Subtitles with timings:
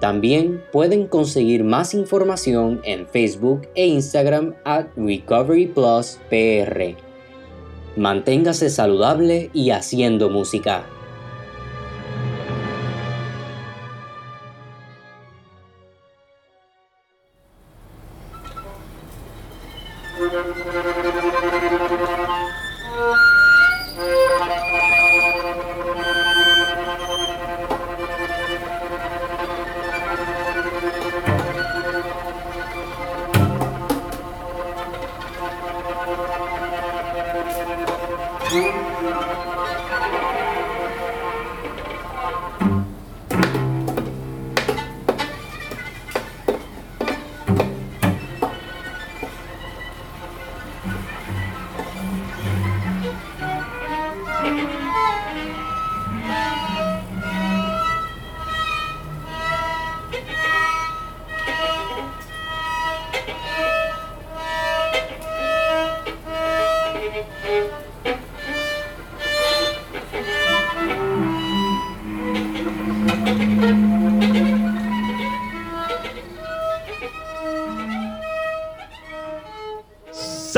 [0.00, 6.96] También pueden conseguir más información en Facebook e Instagram at Recovery Plus PR.
[7.96, 10.86] Manténgase saludable y haciendo música.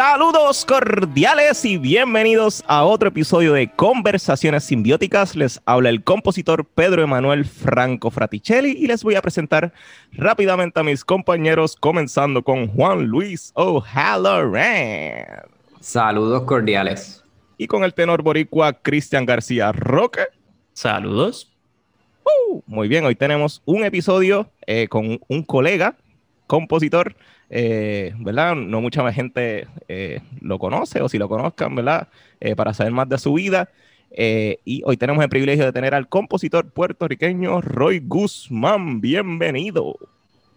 [0.05, 5.37] Saludos cordiales y bienvenidos a otro episodio de Conversaciones Simbióticas.
[5.37, 9.73] Les habla el compositor Pedro Emanuel Franco Fraticelli y les voy a presentar
[10.11, 15.25] rápidamente a mis compañeros, comenzando con Juan Luis O'Halloran.
[15.79, 17.23] Saludos cordiales.
[17.57, 20.23] Y con el tenor boricua Cristian García Roque.
[20.73, 21.53] Saludos.
[22.25, 25.95] Uh, muy bien, hoy tenemos un episodio eh, con un colega,
[26.49, 27.15] compositor,
[27.55, 28.57] eh, ¿verdad?
[28.57, 32.09] No mucha gente eh, lo conoce o si lo conozcan, ¿verdad?
[32.41, 33.69] Eh, para saber más de su vida.
[34.65, 39.03] y hoy tenemos el privilegio de tener al compositor puertorriqueño Roy Guzmán.
[39.03, 39.97] Bienvenido.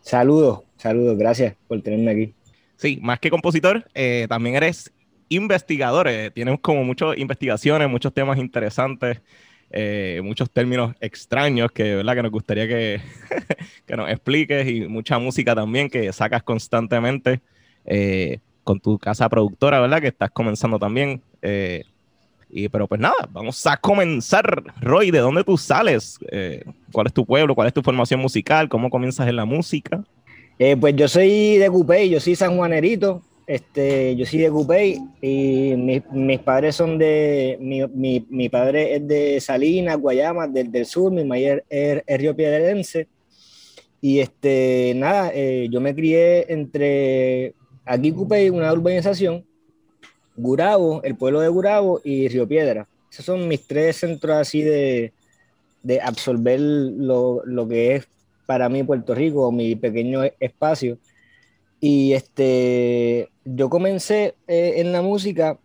[0.02, 2.34] Saludos, saludos, gracias por tenerme aquí.
[2.78, 3.86] Sí, más que compositor,
[4.30, 4.94] también eres
[5.28, 6.10] investigador.
[6.34, 9.20] tienes como muchas investigaciones, muchos temas interesantes.
[9.72, 12.16] Eh, muchos términos extraños que, ¿verdad?
[12.16, 13.02] que nos gustaría que,
[13.86, 17.42] que, nos expliques y mucha música también que sacas constantemente
[17.84, 20.02] eh, con tu casa productora, ¿verdad?
[20.02, 21.22] Que estás comenzando también.
[21.42, 21.84] Eh,
[22.50, 24.64] y, pero pues nada, vamos a comenzar.
[24.80, 26.20] Roy, ¿de dónde tú sales?
[26.92, 27.54] ¿Cuál es tu pueblo?
[27.54, 28.70] ¿Cuál es tu formación musical?
[28.70, 30.04] ¿Cómo comienzas en la música?
[30.80, 36.40] pues yo soy de Cupey, yo soy sanjuanerito, este, yo soy de Cupey y mis
[36.40, 41.24] padres son de, mi, mi, mi, padre es de Salinas, Guayama, del, del sur, mi
[41.24, 43.08] mayor es, Río Piedrense.
[44.02, 47.54] Y este, nada, eh, yo me crié entre
[47.86, 49.46] aquí Cupey, una urbanización,
[50.36, 52.88] Gurabo, el pueblo de Gurabo y Río Piedra.
[53.12, 55.14] Esos son mis tres centros así de,
[55.84, 58.08] de absorber lo, lo que es
[58.46, 60.98] para mí Puerto Rico, mi pequeño espacio.
[61.80, 65.60] Y este, yo comencé eh, en la música,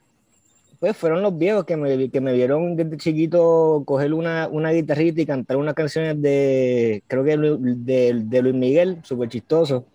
[0.80, 5.20] pues fueron los viejos que me, que me vieron desde chiquito coger una, una guitarrita
[5.22, 9.86] y cantar unas canciones de, creo que de, de Luis Miguel, súper chistoso.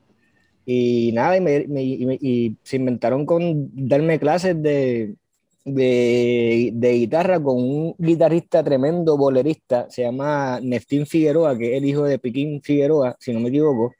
[0.65, 5.15] Y nada, y, me, y, se inventaron con darme clases de,
[5.63, 11.89] de, de, guitarra con un guitarrista tremendo, bolerista, se llama Neftín Figueroa, que es el
[11.89, 13.93] hijo de Piquín Figueroa, si no me equivoco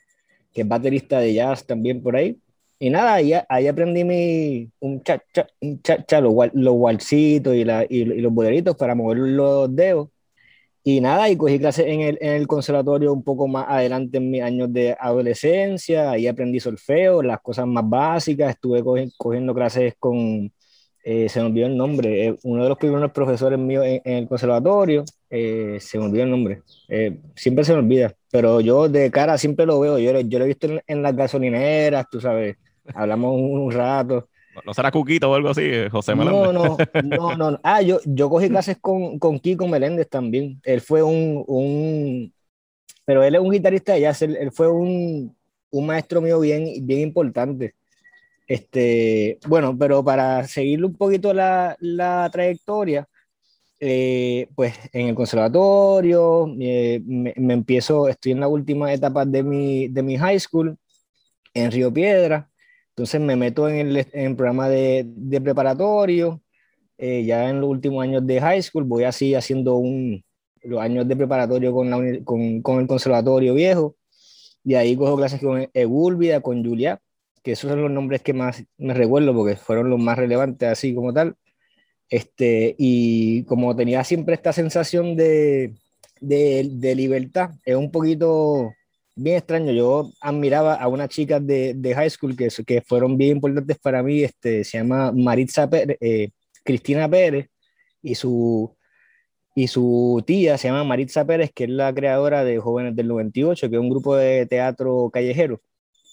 [0.55, 2.39] que es baterista de jazz también por ahí.
[2.79, 5.47] Y nada, ahí, ahí aprendí mi, un cha, cha,
[5.83, 10.09] cha, cha los, los walsitos y, la, y, y, los boleritos para mover los dedos.
[10.83, 14.29] Y nada, y cogí clases en el, en el conservatorio un poco más adelante en
[14.31, 16.11] mis años de adolescencia.
[16.11, 18.51] Ahí aprendí solfeo, las cosas más básicas.
[18.51, 18.83] Estuve
[19.17, 20.51] cogiendo clases con,
[21.07, 24.17] eh, se me olvidó el nombre, eh, uno de los primeros profesores míos en, en
[24.23, 26.63] el conservatorio, eh, se me olvidó el nombre.
[26.89, 29.99] Eh, siempre se me olvida, pero yo de cara siempre lo veo.
[29.99, 32.57] Yo, yo lo he visto en, en las gasolineras, tú sabes
[32.93, 34.27] hablamos un, rato.
[34.65, 36.53] ¿No será Cuquito o algo así, José Meléndez?
[36.53, 37.59] No, no, no, no.
[37.63, 40.59] Ah, yo, yo cogí clases con, con Kiko Meléndez también.
[40.63, 42.33] Él fue un, un
[43.05, 45.35] pero él es un guitarrista de jazz, él, él fue un,
[45.69, 47.75] un, maestro mío bien, bien importante.
[48.47, 53.07] Este, bueno, pero para seguir un poquito la, la trayectoria,
[53.79, 59.43] eh, pues en el conservatorio, eh, me, me, empiezo, estoy en la última etapa de
[59.43, 60.77] mi, de mi high school
[61.53, 62.49] en Río Piedra,
[62.89, 66.41] entonces me meto en el, en el programa de, de preparatorio,
[66.97, 70.23] eh, ya en los últimos años de high school, voy así haciendo un,
[70.63, 73.95] los años de preparatorio con, la, con, con, el conservatorio viejo,
[74.63, 77.01] y ahí cojo clases con Egúlvida, con Julia,
[77.45, 80.95] que esos son los nombres que más me recuerdo porque fueron los más relevantes así
[80.95, 81.35] como tal.
[82.09, 85.75] Este, y como tenía siempre esta sensación de,
[86.21, 88.73] de, de libertad, es un poquito
[89.15, 89.71] bien extraño.
[89.73, 94.01] Yo admiraba a unas chicas de, de high school que, que, fueron bien importantes para
[94.01, 94.23] mí.
[94.23, 96.31] Este, se llama Maritza Pérez, eh,
[96.63, 97.49] Cristina Pérez
[98.01, 98.75] y su,
[99.55, 103.69] y su tía se llama Maritza Pérez, que es la creadora de Jóvenes del 98,
[103.69, 105.61] que es un grupo de teatro callejero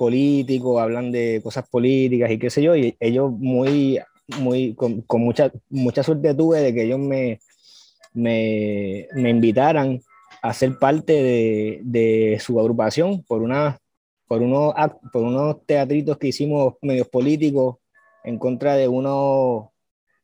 [0.02, 4.00] político, hablan de cosas políticas y qué sé yo, y ellos muy,
[4.40, 7.38] muy, con, con mucha, mucha suerte tuve de que ellos me,
[8.12, 10.00] me, me invitaran
[10.42, 13.78] a ser parte de, de su agrupación por, una,
[14.26, 14.74] por, unos,
[15.12, 17.76] por unos teatritos que hicimos medios políticos
[18.24, 19.70] en contra de uno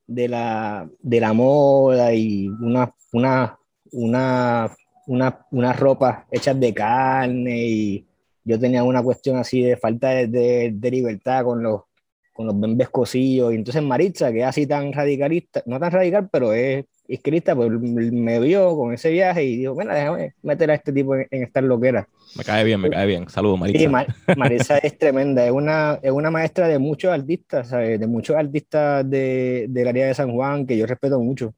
[0.08, 3.56] de la, de la moda y una, una,
[3.92, 4.76] una,
[5.06, 8.07] una, unas ropas hechas de carne y
[8.48, 11.82] yo tenía una cuestión así de falta de, de, de libertad con los,
[12.32, 13.52] con los bembes cosillos.
[13.52, 17.70] Y entonces Maritza, que es así tan radicalista, no tan radical, pero es izquierda, pues
[17.70, 21.42] me vio con ese viaje y dijo, bueno, déjame meter a este tipo en, en
[21.42, 22.06] estas loqueras.
[22.36, 23.28] Me cae bien, me cae bien.
[23.28, 23.80] Saludos, Maritza.
[23.80, 24.06] Sí, Mar
[24.36, 28.00] Maritza es tremenda, es una, es una maestra de muchos artistas, ¿sabes?
[28.00, 31.52] de muchos artistas de, del área de San Juan que yo respeto mucho.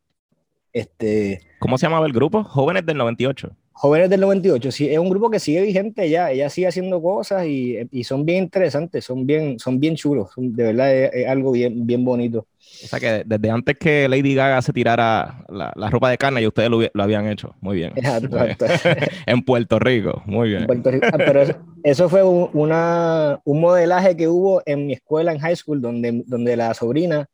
[0.73, 2.43] Este, ¿Cómo se llamaba el grupo?
[2.43, 3.51] Jóvenes del 98.
[3.73, 7.47] Jóvenes del 98, sí, es un grupo que sigue vigente ya, ella sigue haciendo cosas
[7.47, 11.27] y, y son bien interesantes, son bien, son bien chulos, son, de verdad es, es,
[11.27, 12.47] algo bien, bien bonito.
[12.85, 16.43] O sea que desde antes que Lady Gaga se tirara la, la ropa de carne,
[16.43, 17.93] y ustedes lo, lo, habían hecho, muy bien.
[17.97, 18.37] Exacto,
[19.27, 20.67] en Puerto Rico, muy bien.
[20.67, 21.07] Puerto Rico.
[21.11, 25.39] Ah, pero eso, eso fue un, una, un modelaje que hubo en mi escuela en
[25.39, 27.27] high school, donde, donde la sobrina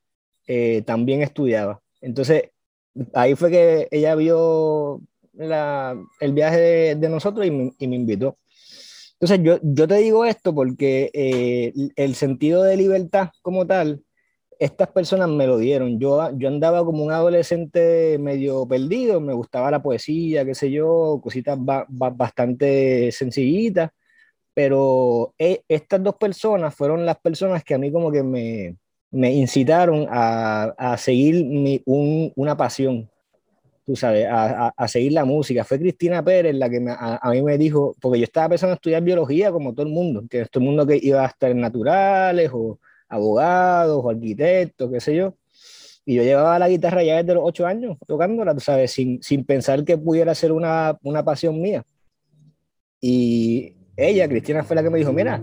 [0.46, 1.80] eh, también estudiaba.
[2.00, 2.50] Entonces,
[3.14, 5.00] ahí fue que ella vio
[5.36, 8.38] la, el viaje de, de nosotros y me, invitó.
[9.18, 14.02] Entonces, yo, yo te digo esto porque eh, el sentido de libertad como tal,
[14.58, 15.98] estas personas me lo dieron.
[15.98, 21.20] Yo, yo andaba como un adolescente medio perdido, me gustaba la poesía, qué sé yo,
[21.22, 23.90] cositas ba, ba, bastante sencillitas,
[24.54, 28.76] pero eh, estas dos personas fueron las personas que a mí como que me,
[29.10, 33.10] me incitaron a, a seguir una pasión
[33.86, 35.62] tú sabes, a, a, a, seguir la música.
[35.64, 38.72] Fue Cristina Pérez la que me, a, a, mí me dijo, porque yo estaba pensando
[38.72, 41.52] en estudiar biología como todo el mundo, que todo el mundo que iba a estar
[41.52, 45.34] en naturales o abogados o arquitectos, qué sé yo.
[46.04, 49.44] Y yo llevaba la guitarra ya desde los ocho años tocándola, tú sabes, sin, sin
[49.44, 51.84] pensar que pudiera ser una, una pasión mía.
[53.00, 55.40] Y ella, Cristina, fue la que me dijo, mira,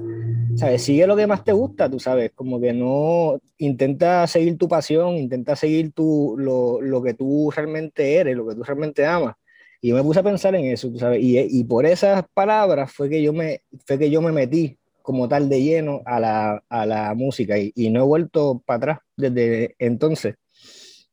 [0.55, 0.83] ¿sabes?
[0.83, 5.15] Sigue lo que más te gusta, tú sabes, como que no intenta seguir tu pasión,
[5.15, 9.35] intenta seguir tu, lo, lo que tú realmente eres, lo que tú realmente amas.
[9.81, 12.91] Y yo me puse a pensar en eso, tú sabes, y, y por esas palabras
[12.91, 16.63] fue que yo me, fue que yo me metí como tal de lleno a la,
[16.69, 20.35] a la música y, y, no he vuelto para atrás desde entonces.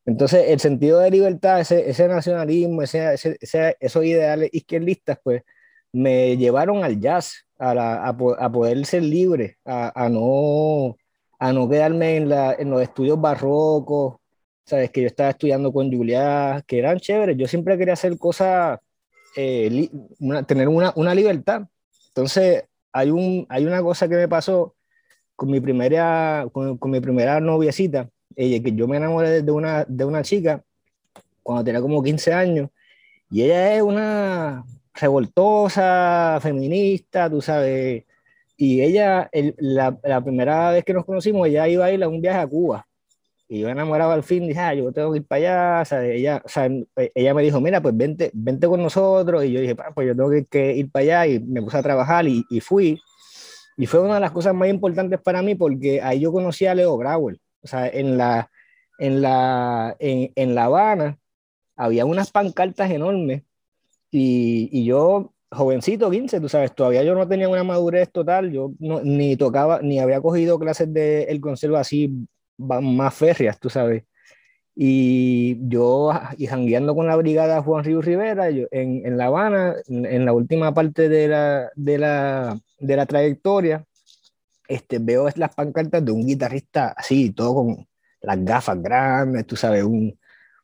[0.05, 5.43] Entonces, el sentido de libertad, ese, ese nacionalismo, ese, ese, esos ideales izquierdistas, pues
[5.93, 10.97] me llevaron al jazz, a, la, a, a poder ser libre, a, a, no,
[11.39, 14.15] a no quedarme en, la, en los estudios barrocos,
[14.65, 18.79] sabes, que yo estaba estudiando con Julia, que eran chéveres, yo siempre quería hacer cosas,
[19.35, 21.63] eh, una, tener una, una libertad.
[22.07, 24.75] Entonces, hay, un, hay una cosa que me pasó
[25.35, 29.85] con mi primera, con, con mi primera noviecita, ella, que yo me enamoré de una,
[29.87, 30.63] de una chica
[31.43, 32.69] cuando tenía como 15 años,
[33.29, 34.63] y ella es una,
[35.01, 38.05] revoltosa, feminista, tú sabes,
[38.61, 39.27] y ella,
[39.57, 42.87] la, primera vez que nos conocimos, ella iba a ir a un viaje a Cuba.
[43.49, 45.81] Y yo enamorado al fin, dije, ah, yo tengo que ir para allá.
[45.81, 46.69] O sea, ella, o sea,
[47.15, 49.43] ella me dijo, mira, pues vente, vente con nosotros.
[49.45, 51.27] Y yo dije, pues yo tengo que, ir para allá.
[51.27, 53.01] Y me puse a trabajar y, fui.
[53.77, 56.75] Y fue una de las cosas más importantes para mí porque ahí yo conocí a
[56.75, 57.39] Leo Brauer.
[57.63, 58.51] O sea, en la,
[58.99, 61.17] en la, en La Habana
[61.75, 63.41] había unas pancartas enormes
[64.11, 68.71] y, y yo jovencito, 15, tú sabes, todavía yo no tenía una madurez total, yo
[68.79, 72.27] no, ni tocaba, ni había cogido clases de el conservo así
[72.57, 74.03] más férreas, tú sabes.
[74.73, 79.75] Y yo, y jangueando con la brigada Juan Río Rivera, yo, en, en, La Habana,
[79.87, 83.85] en, la última parte de la, de la, de la trayectoria,
[84.67, 87.87] este, veo las pancartas de un guitarrista así, todo con
[88.21, 90.17] las gafas grandes, tú sabes, un,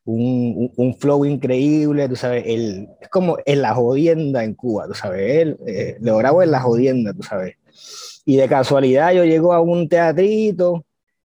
[0.08, 4.94] un, un, flow increíble, tú sabes, el, es como en la jodienda en Cuba, tú
[4.94, 7.56] sabes, él, eh, lo grabo en la jodienda, tú sabes.
[8.24, 10.86] Y de casualidad yo llego a un teatrito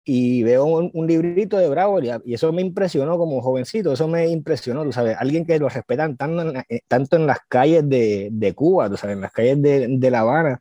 [0.03, 4.83] y veo un, librito de Bravo y, eso me impresionó como jovencito, eso me impresionó,
[4.83, 8.53] tú sabes, alguien que lo respetan tanto en, eh, tanto en las calles de, de,
[8.55, 10.59] Cuba, tú sabes, en las calles de, de La Habana.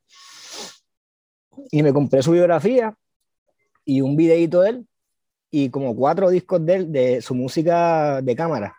[1.70, 2.94] Y me compré su biografía
[3.86, 4.86] y un videito de él
[5.54, 8.74] y como cuatro discos de, de su música de cámara.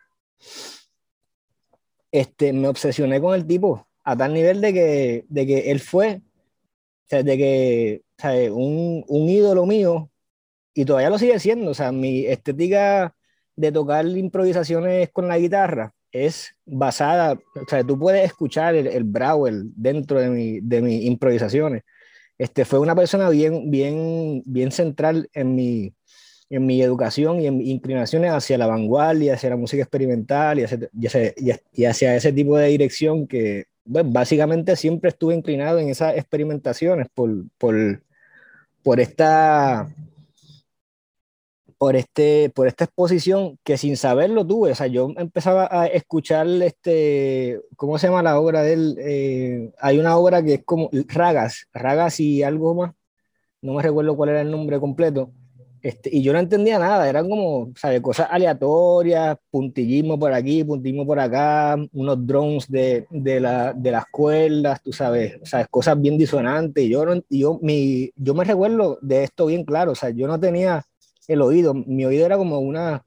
[2.12, 6.22] Este, me obsesioné con el tipo a tal nivel de que, de que él fue,
[7.06, 10.10] o sea, de que o Un, un, ídolo mío
[10.74, 11.72] y todavía lo sigue siendo.
[11.72, 13.16] O sea, mi estética
[13.56, 19.04] de tocar improvisaciones con la guitarra es basada, o sea, tú puedes escuchar el, el
[19.76, 21.84] dentro de, mi, de mis improvisaciones.
[22.38, 25.94] Este, fue una persona bien, bien, bien central en mi,
[26.50, 31.86] en mi educación y en mis inclinaciones hacia la vanguardia, hacia la música experimental y
[31.86, 38.04] hacia, ese tipo de dirección que básicamente siempre estuve inclinado en esas experimentaciones por, por,
[38.84, 39.88] por esta
[41.84, 46.48] por, este, por esta exposición que sin saberlo tuve, o sea, yo empezaba a escuchar,
[46.48, 48.96] este, ¿cómo se llama la obra de él?
[49.00, 52.94] Eh, hay una obra que es como Ragas, Ragas y algo más,
[53.62, 55.32] no me recuerdo cuál era el nombre completo,
[55.84, 58.00] este, y yo no entendía nada, eran como, ¿sabes?
[58.00, 64.06] Cosas aleatorias, puntillismo por aquí, puntillismo por acá, unos drones de, de, la, de las
[64.06, 65.68] cuerdas, tú sabes, ¿sabes?
[65.70, 66.88] Cosas bien disonantes.
[66.88, 70.40] Yo, no, yo, mi, yo me recuerdo de esto bien claro, o sea, yo no
[70.40, 70.86] tenía
[71.28, 73.04] el oído, mi oído era como una,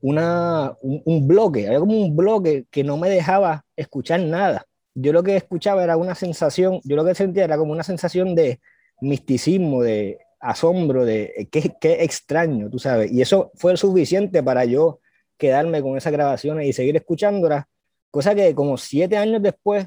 [0.00, 4.64] una, un, un bloque, era como un bloque que no me dejaba escuchar nada.
[4.94, 8.36] Yo lo que escuchaba era una sensación, yo lo que sentía era como una sensación
[8.36, 8.60] de
[9.00, 13.10] misticismo, de asombro de eh, qué, qué extraño, tú sabes.
[13.10, 15.00] Y eso fue suficiente para yo
[15.38, 17.64] quedarme con esas grabaciones y seguir escuchándolas,
[18.10, 19.86] cosa que como siete años después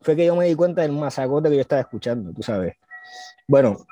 [0.00, 2.74] fue que yo me di cuenta del masacote que yo estaba escuchando, tú sabes.
[3.48, 3.86] Bueno,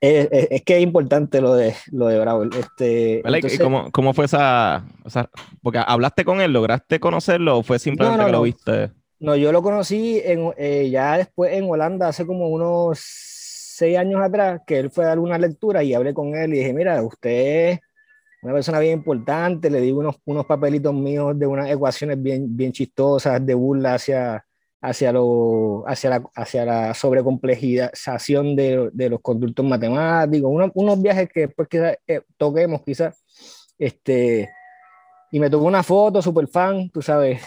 [0.00, 2.44] es, es, que es importante lo de, lo de Bravo.
[2.44, 5.28] Este, entonces, ¿Cómo, ¿Cómo, fue esa, o sea,
[5.62, 8.90] porque hablaste con él, lograste conocerlo o fue simplemente que lo viste?
[9.20, 13.37] No, yo lo conocí en, eh, ya después en Holanda hace como unos
[13.78, 16.58] seis años atrás que él fue a dar una lectura y hablé con él y
[16.58, 17.80] dije, mira, usted es
[18.42, 22.72] una persona bien importante, le di unos, unos papelitos míos de unas ecuaciones bien, bien
[22.72, 24.44] chistosas de burla hacia,
[24.80, 31.46] hacia, lo, hacia, la, hacia la sobrecomplejización de, de los conductos matemáticos, unos viajes que
[31.46, 33.22] después quizás eh, toquemos quizás,
[33.78, 34.50] este,
[35.30, 37.40] y me tomó una foto, super fan, tú sabes,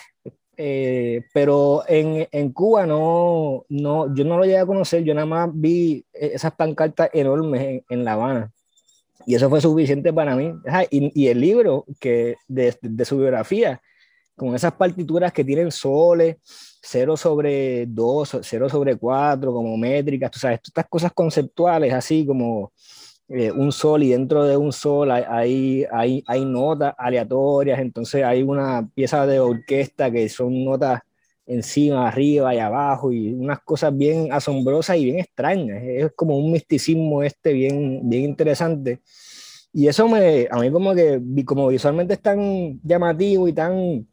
[0.64, 5.26] eh, pero en, en, Cuba no, no, yo no lo llegué a conocer, yo nada
[5.26, 8.52] más vi esas pancartas enormes en, en La Habana.
[9.26, 10.54] Y eso fue suficiente para mí.
[10.92, 13.82] Y, y el libro que de, de, su biografía,
[14.36, 16.38] con esas partituras que tienen soles,
[16.84, 22.72] 0 sobre 2, 0 sobre 4, como métricas, tú sabes, estas cosas conceptuales, así como
[23.34, 28.44] eh, un sol y dentro de un sol hay, hay, hay, notas aleatorias, entonces hay
[28.44, 31.00] una pieza de orquesta que son notas
[31.46, 35.82] encima, arriba y abajo y unas cosas bien asombrosas y bien extrañas.
[35.84, 39.02] Es como un misticismo este bien, bien interesante.
[39.74, 44.08] Y eso me, a mí como que como visualmente es tan llamativo y tan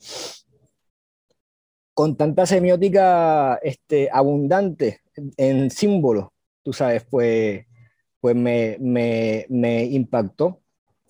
[1.94, 5.00] con tanta semiótica este, abundante
[5.36, 6.28] en símbolos,
[6.62, 7.67] tú sabes, pues
[8.20, 10.60] pues me, me, me impactó.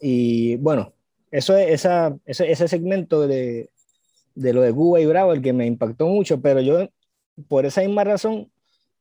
[0.01, 0.93] Y bueno,
[1.31, 3.71] eso es esa, ese, ese segmento de,
[4.35, 6.89] de lo de Cuba y Bravo, el que me impactó mucho, pero yo,
[7.49, 8.51] por esa misma razón,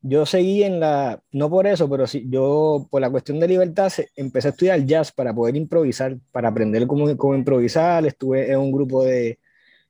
[0.01, 3.91] yo seguí en la, no por eso, pero sí, yo por la cuestión de libertad
[4.15, 8.05] empecé a estudiar jazz para poder improvisar, para aprender cómo, cómo improvisar.
[8.05, 9.39] Estuve en un grupo de,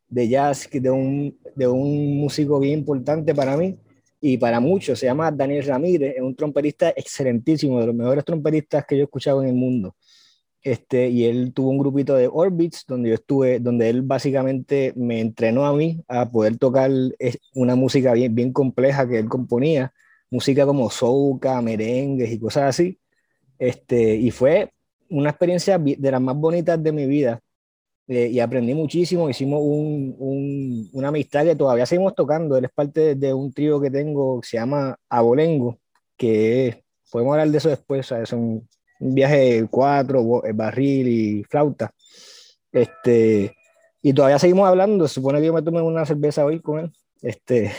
[0.07, 3.77] de jazz de un, de un músico bien importante para mí,
[4.19, 8.85] y para muchos se llama Daniel Ramírez, es un trompetista excelentísimo, de los mejores trompetistas
[8.85, 9.95] que yo he escuchado en el mundo.
[10.61, 15.21] Este, y él tuvo un grupito de Orbits donde yo estuve, donde él básicamente me
[15.21, 16.91] entrenó a mí a poder tocar
[17.53, 19.93] una música bien, bien compleja que él componía,
[20.29, 22.99] música como soca, merengues y cosas así.
[23.59, 24.71] Este, y fue
[25.09, 27.39] una experiencia de las más bonitas de mi vida.
[28.09, 32.57] Eh, y aprendí muchísimo, hicimos un, un, una amistad que todavía seguimos tocando.
[32.57, 35.77] Él es parte de, un trío que tengo que se llama Abolengo,
[36.15, 38.67] que podemos hablar de eso después, es un,
[38.99, 41.91] un viaje cuatro, eh, barril y flauta.
[42.71, 43.53] Este,
[44.01, 46.91] y todavía seguimos hablando, supone que yo me tomé una cerveza hoy con él.
[47.21, 47.71] Este,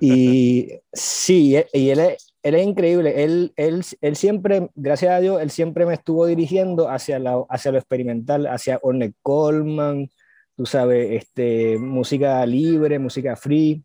[0.00, 3.22] y sí, y él es, él es increíble.
[3.24, 7.72] Él, él, él siempre, gracias a Dios, él siempre me estuvo dirigiendo hacia, la, hacia
[7.72, 10.10] lo experimental, hacia Ornette Coleman,
[10.56, 13.84] tú sabes, este, música libre, música free.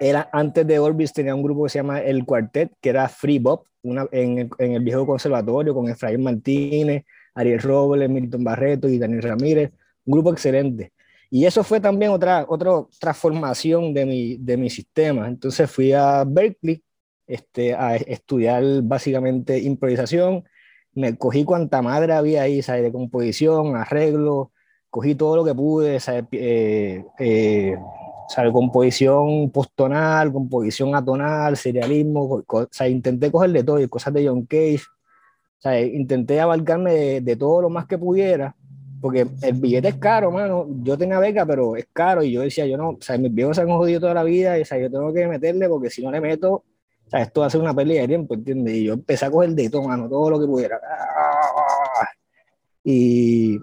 [0.00, 3.42] Era, antes de Orbis tenía un grupo que se llama El Cuartet, que era Free
[3.82, 8.98] una, en, el, en, el, viejo conservatorio con Efraín Martínez, Ariel Robles, Milton Barreto y
[8.98, 9.70] Daniel Ramírez.
[10.04, 10.92] Un grupo excelente.
[11.30, 12.70] Y eso fue también otra, otra
[13.00, 15.26] transformación de mi, de mi sistema.
[15.28, 16.82] Entonces fui a Berkeley
[17.26, 20.44] este, a estudiar básicamente improvisación.
[20.94, 22.82] Me cogí cuanta madre había ahí, ¿sabes?
[22.82, 24.52] De composición, arreglo,
[24.90, 26.24] cogí todo lo que pude, ¿sabes?
[26.32, 27.76] Eh, eh,
[28.52, 34.82] composición postonal, composición atonal, serialismo, sea, intenté coger de todo, cosas de John Cage,
[35.58, 35.92] ¿sabes?
[35.92, 38.54] intenté abarcarme de, de, todo lo más que pudiera,
[39.00, 42.66] porque el billete es caro, mano, yo tenía beca, pero es caro, y yo decía,
[42.66, 44.90] yo no, o sea, mis viejos se han jodido toda la vida, y o yo
[44.90, 46.64] tengo que meterle, porque si no le meto,
[47.12, 48.74] sea, esto va a ser una pelea de tiempo, ¿entiendes?
[48.74, 50.80] Y yo empecé a coger de todo, mano, todo lo que pudiera.
[52.84, 53.58] Y,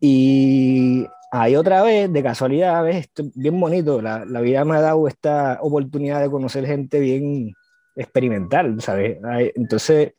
[0.00, 2.96] y ahí otra vez, de casualidad, ¿ves?
[2.96, 4.00] Esto es bien bonito.
[4.00, 7.52] La, la, vida me ha dado esta oportunidad de conocer gente bien
[7.96, 9.18] experimental, ¿sabes?
[9.54, 10.14] Entonces,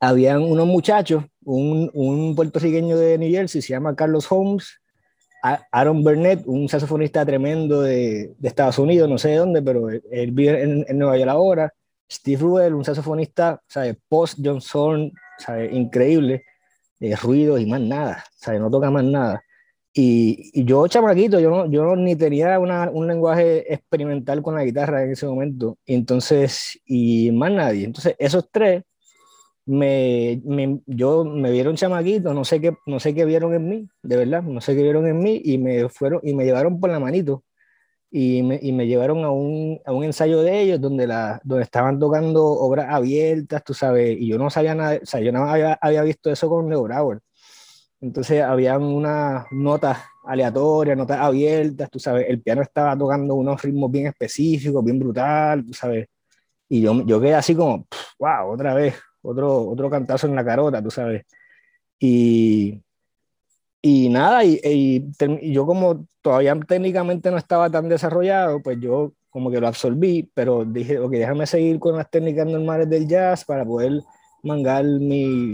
[0.00, 4.80] habían unos muchachos, un, un puertorriqueño de New Jersey, se llama Carlos Holmes,
[5.70, 10.62] Aaron Burnett, un saxofonista tremendo de, Estados Unidos, no sé de dónde, pero él, vive
[10.62, 11.72] en, Nueva York ahora.
[12.10, 13.98] Steve Ruel, un saxofonista, ¿sabe?
[14.08, 15.74] Post Johnson, ¿sabe?
[15.74, 16.44] Increíble,
[16.98, 18.58] de ruidos y más nada, ¿sabe?
[18.58, 19.42] No toca más nada.
[19.92, 24.64] Y, y yo, chamaquito, yo, no, yo ni tenía una, un lenguaje experimental con la
[24.64, 25.78] guitarra en ese momento.
[25.86, 27.84] Entonces, y más nadie.
[27.84, 28.84] Entonces, esos tres
[29.68, 33.88] me, me, yo, me vieron chamaquito, no sé, qué, no sé qué vieron en mí,
[34.02, 36.88] de verdad, no sé qué vieron en mí y me, fueron, y me llevaron por
[36.88, 37.44] la manito
[38.10, 41.64] y me, y me llevaron a un, a un, ensayo de ellos donde, la, donde
[41.64, 45.44] estaban tocando obras abiertas, tú sabes, y yo no sabía nada, o sea, yo no
[45.44, 47.20] había, había visto eso con Leo Brauer.
[48.00, 53.90] Entonces habían unas notas aleatorias, notas abiertas, tú sabes, el piano estaba tocando unos ritmos
[53.90, 56.08] bien específicos, bien brutal, tú sabes,
[56.68, 57.86] y yo, yo quedé así como,
[58.18, 61.24] wow, otra vez, otro, otro cantazo en la carota, tú sabes.
[61.98, 62.82] Y,
[63.82, 69.50] y nada, y, y, yo como todavía técnicamente no estaba tan desarrollado, pues yo como
[69.50, 73.64] que lo absorbí, pero dije, ok, déjame seguir con las técnicas normales del jazz para
[73.64, 74.00] poder
[74.42, 75.52] mangar mi,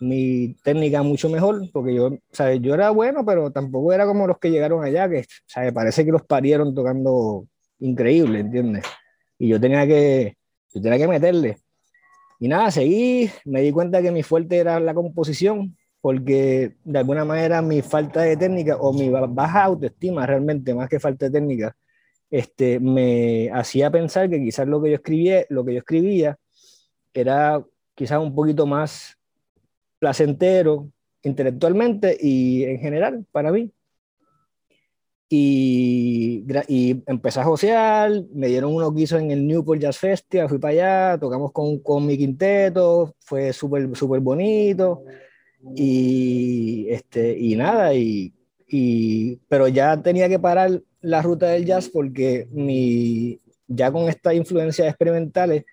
[0.00, 2.60] mi técnica mucho mejor, porque yo, ¿sabes?
[2.60, 5.72] yo era bueno, pero tampoco era como los que llegaron allá, que ¿sabes?
[5.72, 7.46] parece que los parieron tocando
[7.78, 8.84] increíble, ¿entiendes?
[9.38, 10.36] Y yo tenía que,
[10.72, 11.58] yo tenía que meterle.
[12.44, 17.24] Y nada, seguí, me di cuenta que mi fuerte era la composición, porque de alguna
[17.24, 21.74] manera mi falta de técnica o mi baja autoestima realmente, más que falta de técnica,
[22.28, 26.36] este, me hacía pensar que quizás lo que yo escribía, lo que yo escribía
[27.14, 29.16] era quizás un poquito más
[29.98, 30.90] placentero
[31.22, 33.72] intelectualmente y en general para mí
[35.28, 40.58] y, y empecé a josear, me dieron unos guisos en el Newport Jazz Festival, fui
[40.58, 45.02] para allá, tocamos con, con mi quinteto, fue súper súper bonito
[45.74, 48.34] y, este, y nada, y,
[48.68, 54.34] y, pero ya tenía que parar la ruta del jazz porque mi, ya con estas
[54.34, 55.64] influencias experimentales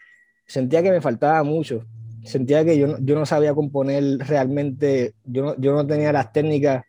[0.46, 1.86] sentía que me faltaba mucho,
[2.24, 6.86] sentía que yo, yo no sabía componer realmente, yo no, yo no tenía las técnicas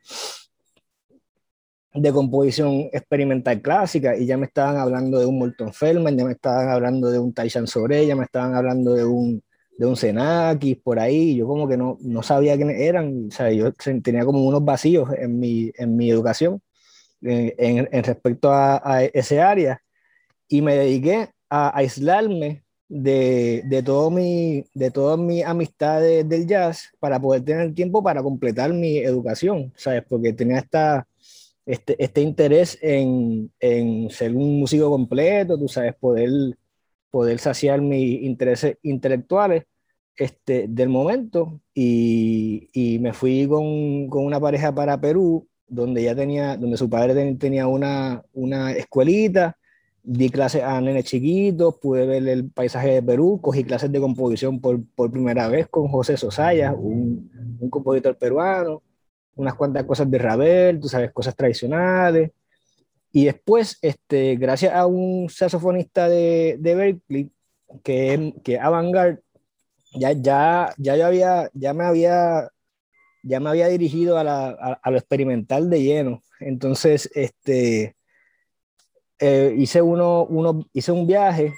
[1.95, 6.33] de composición experimental clásica y ya me estaban hablando de un Morton Feldman, ya me
[6.33, 9.43] estaban hablando de un Taishan Sobre, ya me estaban hablando de un
[9.79, 13.51] de un Xenakis por ahí, yo como que no, no sabía quiénes eran, o sea,
[13.51, 16.61] yo tenía como unos vacíos en mi, en mi educación
[17.23, 19.83] eh, en, en, respecto a, a, ese área
[20.49, 26.91] y me dediqué a aislarme de, de, todo mi, de todas mis amistades del jazz
[27.01, 30.05] para poder tener tiempo para completar mi educación, ¿sabes?
[30.07, 31.07] Porque tenía esta,
[31.67, 36.31] este, este interés en, en, ser un músico completo, tú sabes, poder,
[37.11, 39.65] poder saciar mis intereses intelectuales
[40.17, 41.61] este, del momento.
[41.75, 46.91] Y, y me fui con, con, una pareja para Perú, donde ya tenía, donde su
[46.91, 49.57] padre tenía una, una escuelita,
[50.03, 54.61] di clases a nenes chiquitos, pude ver el paisaje de Perú, cogí clases de composición
[54.61, 58.83] por, por primera vez con José Sosaya, un, un compositor peruano,
[59.37, 62.31] unas cuantas cosas de Ravel, tú sabes, cosas tradicionales.
[63.13, 67.31] Y después, este, gracias a un saxofonista de, de Berkeley,
[67.83, 69.21] que, que Avantgarde,
[69.95, 72.49] ya, ya, ya, yo había, ya me había,
[73.23, 76.23] ya me había dirigido a, la, a, lo experimental de lleno.
[76.41, 77.95] Entonces, este,
[79.19, 81.53] eh, hice, uno, uno, hice un viaje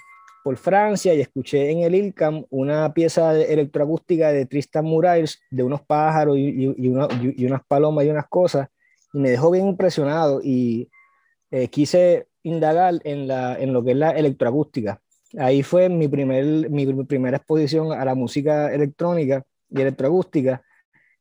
[0.44, 5.80] por Francia y escuché en el ILCAM una pieza electroacústica de Tristan Murails de unos
[5.80, 8.68] pájaros y, y, y, unas palomas y unas cosas,
[9.14, 10.90] y me dejó bien impresionado y
[11.50, 15.00] eh, quise indagar en, la, en lo que es la electroacústica.
[15.38, 20.62] Ahí fue mi, primer, mi primera exposición a la música electrónica y electroacústica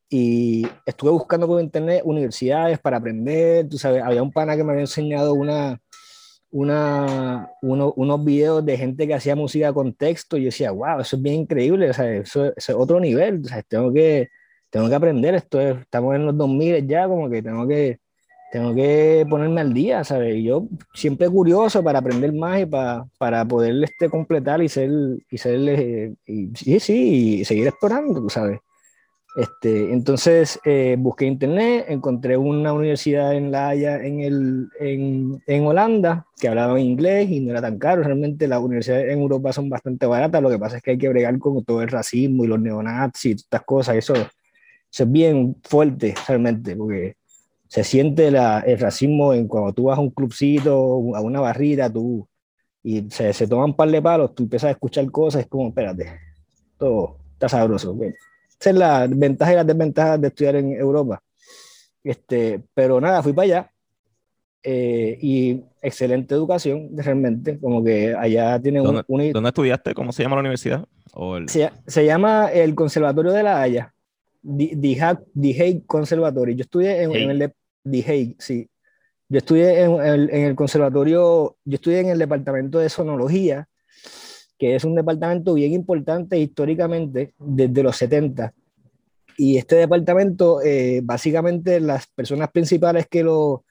[0.10, 4.74] y estuve buscando por internet universidades para aprender, tú sabes, había un pana que me
[4.74, 5.80] había enseñado una,
[6.54, 11.00] una, uno, unos videos de gente que hacía música con texto y yo decía, wow,
[11.00, 14.30] eso es bien increíble, o sea, eso, es otro nivel, o sea, tengo que,
[14.70, 17.98] tengo que aprender, esto estamos en los 2000 ya, como que tengo que,
[18.52, 20.36] tengo que ponerme al día, ¿sabes?
[20.36, 24.92] Y yo siempre curioso para aprender más y para, para poder este, completar y ser,
[25.32, 28.60] y ser, eh, y, sí, sí, y seguir explorando, ¿sabes?
[29.36, 35.66] Este, entonces eh, busqué internet, encontré una universidad en La Haya, en, el, en, en,
[35.66, 38.04] Holanda, que hablaba inglés y no era tan caro.
[38.04, 41.10] Realmente las universidades en Europa son bastante baratas, lo que pasa es que hay que
[41.10, 43.96] bregar con todo el racismo y los neonazis y estas cosas.
[43.96, 44.30] Eso, eso
[45.04, 47.16] es bien fuerte realmente, porque
[47.68, 50.74] se siente la, el racismo en cuando tú vas a un clubcito,
[51.16, 52.28] a una barrita, tú,
[52.84, 55.70] y se, se toman un par de palos, tú empiezas a escuchar cosas, es como,
[55.70, 56.20] espérate,
[56.78, 57.98] todo está sabroso
[58.72, 61.22] es la ventaja y las desventajas de estudiar en Europa.
[62.04, 63.72] Este, pero nada, fui para allá
[64.62, 69.94] eh, y excelente educación, realmente, como que allá tienen ¿Dónde, un, ¿Dónde estudiaste?
[69.94, 70.86] ¿Cómo se llama la universidad?
[71.14, 71.50] ¿O el...
[71.50, 73.94] se, se, llama el Conservatorio de la Haya,
[74.44, 76.56] The Hague Conservatory.
[76.56, 77.24] Yo estudié en, hey.
[77.24, 77.54] en el de
[77.90, 78.70] The Hague, sí.
[79.30, 83.68] Yo estudié en el, en el conservatorio, yo estudié en el departamento de sonología
[84.64, 88.54] que es un departamento bien importante históricamente desde los 70.
[89.38, 93.66] Y este departamento, eh, básicamente las personas principales que lo,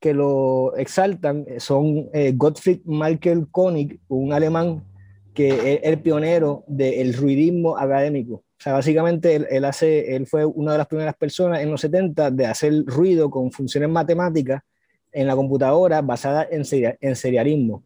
[0.00, 4.84] que lo exaltan son eh, Gottfried Michael Koenig, un alemán
[5.34, 8.36] que es el pionero del ruidismo académico.
[8.36, 12.30] O sea, básicamente él, hace, él fue una de las primeras personas en los 70
[12.30, 14.62] de hacer ruido con funciones matemáticas
[15.12, 17.84] en la computadora basada en serialismo.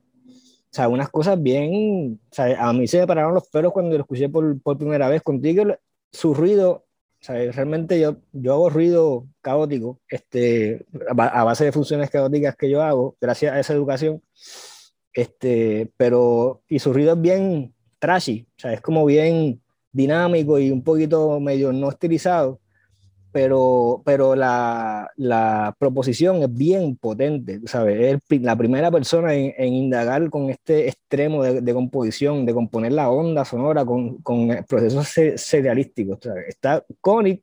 [0.73, 3.95] O sea, unas cosas bien, o sea, a mí se me pararon los pelos cuando
[3.95, 5.65] lo escuché por, por primera vez contigo,
[6.11, 6.87] su ruido,
[7.21, 10.87] o sea, realmente yo, yo hago ruido caótico, este,
[11.19, 14.23] a base de funciones caóticas que yo hago, gracias a esa educación,
[15.13, 19.61] este, pero, y su ruido es bien trashy, o sea, es como bien
[19.93, 22.62] dinámico y un poquito medio no estilizado,
[23.33, 28.21] pero, pero la, la, proposición es bien potente, ¿sabes?
[28.31, 32.93] Es la primera persona en, en indagar con este extremo de, de, composición, de componer
[32.93, 36.19] la onda sonora con, con procesos serialísticos.
[36.23, 36.49] ¿sabes?
[36.49, 37.43] Está Connie,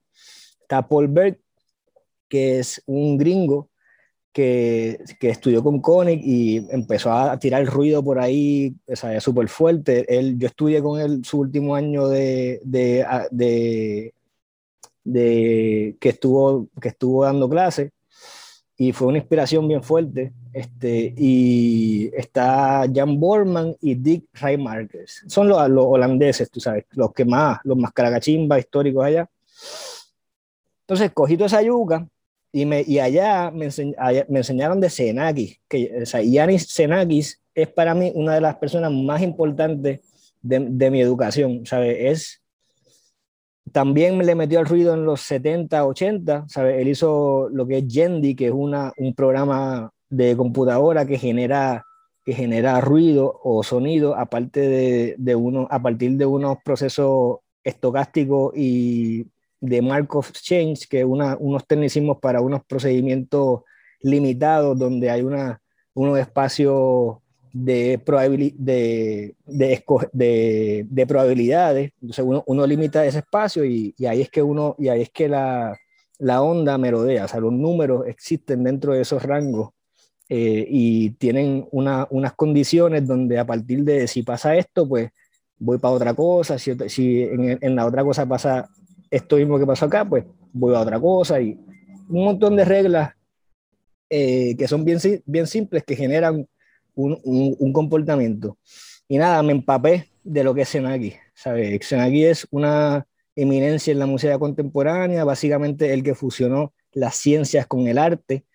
[0.62, 1.40] está Paul Berg,
[2.30, 3.70] que es un gringo
[4.32, 10.06] que, que estudió con Koenig y empezó a tirar ruido por ahí, sea, súper fuerte.
[10.18, 14.14] Él, yo estudié con él su último año de, de, de
[15.12, 17.92] de, que, estuvo, que estuvo dando clases
[18.78, 20.32] y fue una inspiración bien fuerte.
[20.54, 25.26] Este, y está Jan Borman y Dick Rijmarkers.
[25.28, 29.30] Son los, los, holandeses, tú sabes, los que más, los más caragachimba históricos allá.
[30.82, 32.08] Entonces cogí toda esa yuca
[32.54, 36.74] y, me, y allá, me, enseñ, allá me enseñaron de Xenakis, que o sea, Yanis
[36.74, 40.00] Xenakis es para mí una de las personas más importantes
[40.42, 41.98] de, de mi educación, ¿sabes?
[42.00, 42.39] Es
[43.72, 46.82] también le metió al ruido en los 70, 80, ¿sabe?
[46.82, 51.86] Él hizo lo que es Yendi, que es una, un programa de computadora que genera,
[52.26, 58.54] que genera ruido o sonido aparte de, de uno, a partir de unos procesos estocásticos
[58.56, 59.28] y
[59.62, 63.62] de Markov Chains, que es unos tecnicismos para unos procedimientos
[64.02, 67.18] limitados donde hay unos espacios
[67.54, 68.02] de,
[68.58, 69.84] de, de,
[70.14, 71.92] de, de, probabilidades.
[72.02, 75.10] Entonces uno, uno, limita ese espacio y, y, ahí es que uno, y ahí es
[75.10, 75.78] que la,
[76.20, 79.72] la onda merodea, o sea, los números existen dentro de esos rangos
[80.28, 85.10] eh, y tienen una, unas condiciones donde a partir de si pasa esto, pues
[85.58, 88.70] voy para otra cosa, si, si en, en, la otra cosa pasa
[89.10, 91.42] esto mismo que pasó acá, pues voy a otra cosa.
[91.42, 91.60] Y
[92.10, 93.14] un montón de reglas
[94.10, 96.48] eh, que son bien, bien simples que generan
[96.96, 98.58] un, un, comportamiento.
[99.08, 101.14] Y nada, me empapé de lo que es Senaki.
[101.34, 101.92] ¿sabes?
[101.92, 107.98] Es una eminencia en la música contemporánea, básicamente el que fusionó las ciencias con el
[107.98, 108.46] arte,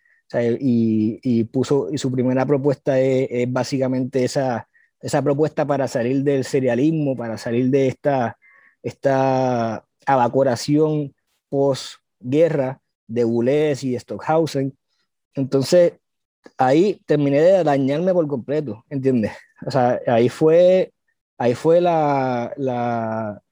[0.61, 4.69] y, y, puso, y su primera propuesta es, básicamente esa,
[5.01, 8.37] esa propuesta para salir del serialismo, para salir de esta,
[8.83, 11.15] esta evaporación
[11.49, 14.77] post-guerra de Boulez y Stockhausen.
[15.35, 15.95] Entonces,
[16.59, 19.33] ahí terminé de dañarme por completo, ¿entiendes?
[19.67, 20.93] O sea, ahí fue,
[21.39, 23.43] ahí fue la, la,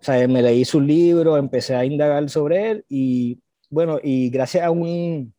[0.00, 4.64] o sea, me leí su libro, empecé a indagar sobre él y bueno, y gracias
[4.64, 5.34] a, un,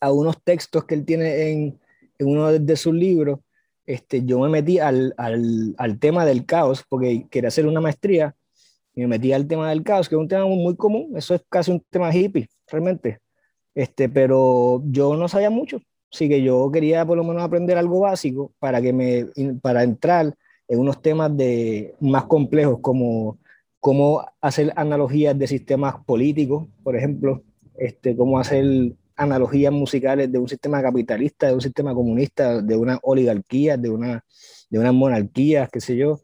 [0.00, 1.80] a unos textos que él tiene en,
[2.18, 3.40] en uno de, de, sus libros,
[3.86, 8.36] este, yo me metí al, al, al, tema del caos porque quería hacer una maestría
[8.94, 11.42] y me metí al tema del caos, que es un tema muy común, eso es
[11.48, 13.20] casi un tema hippie, realmente.
[13.74, 15.80] Este, pero yo no sabía mucho,
[16.12, 19.26] así que yo quería por lo menos aprender algo básico para, que me,
[19.60, 20.34] para entrar
[20.68, 23.38] en unos temas de, más complejos como
[23.80, 27.42] cómo hacer analogías de sistemas políticos, por ejemplo,
[27.76, 32.98] este, cómo hacer analogías musicales de un sistema capitalista, de un sistema comunista, de una
[33.02, 34.24] oligarquía, de una,
[34.70, 36.20] de unas monarquías, qué sé yo.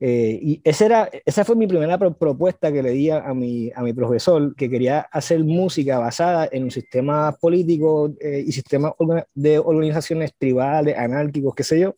[0.00, 3.70] Eh, y esa, era, esa fue mi primera pro propuesta que le di a mi,
[3.74, 8.92] a mi profesor, que quería hacer música basada en un sistema político eh, y sistemas
[9.34, 11.94] de organizaciones tribales, anárquicos, qué sé yo,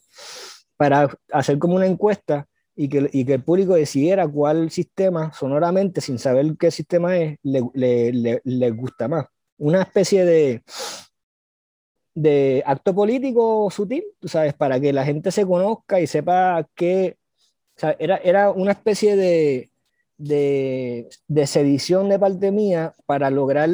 [0.77, 6.01] para hacer como una encuesta y que, y que el público decidiera cuál sistema, sonoramente,
[6.01, 9.27] sin saber qué sistema es, le, le, le, le gusta más.
[9.59, 10.63] Una especie de,
[12.15, 17.17] de acto político sutil, tú sabes, para que la gente se conozca y sepa qué
[17.81, 19.71] o sea, era, era una especie de,
[20.19, 23.71] de, de, sedición de parte mía para lograr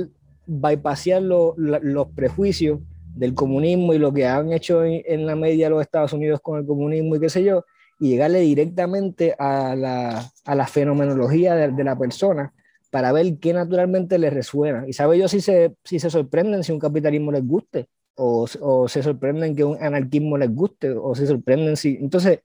[0.47, 2.79] bypassear lo, lo, los prejuicios
[3.17, 6.61] del comunismo y lo que han hecho en, en, la media los Estados Unidos con
[6.61, 7.65] el comunismo y qué sé yo,
[7.99, 12.55] y llegarle directamente a la, a la fenomenología de, de, la persona
[12.93, 14.85] para ver qué naturalmente les resuena.
[14.87, 18.87] Y sabe yo si se, si se sorprenden si un capitalismo les guste, o, o
[18.87, 21.99] se sorprenden que un anarquismo les guste, o se sorprenden si...
[22.01, 22.39] Entonces,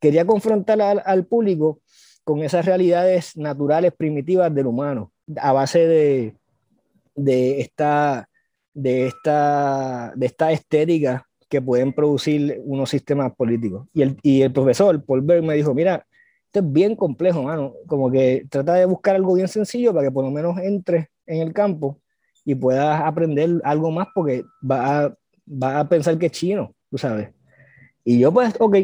[0.00, 1.80] quería confrontar al, al, público
[2.24, 6.36] con esas realidades naturales primitivas del humano, a base de,
[7.14, 8.28] de, esta,
[8.74, 13.86] de, esta, de esta estética que pueden producir unos sistemas políticos.
[13.92, 16.06] Y el, y el profesor Paul Berg me dijo, mira,
[16.46, 20.12] esto es bien complejo, mano, como que trata de buscar algo bien sencillo para que
[20.12, 22.00] por lo menos entres en el campo
[22.44, 25.14] y puedas aprender algo más porque va a,
[25.46, 27.30] va a pensar que es chino, tú sabes.
[28.04, 28.76] Y yo pues, ok,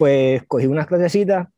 [0.00, 1.48] pues cogí unas clasecitas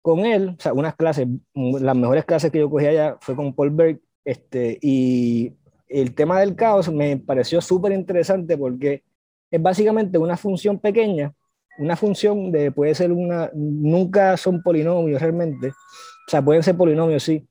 [0.00, 3.52] con él, o sea, unas clases, las mejores clases que yo cogí allá fue con
[3.52, 5.54] Paul Berg, este, y
[5.88, 9.02] el tema del caos me pareció súper interesante porque
[9.50, 11.34] es básicamente una función pequeña,
[11.80, 17.24] una función de, puede ser una, nunca son polinomios realmente, o sea, pueden ser polinomios,
[17.24, 17.44] sí,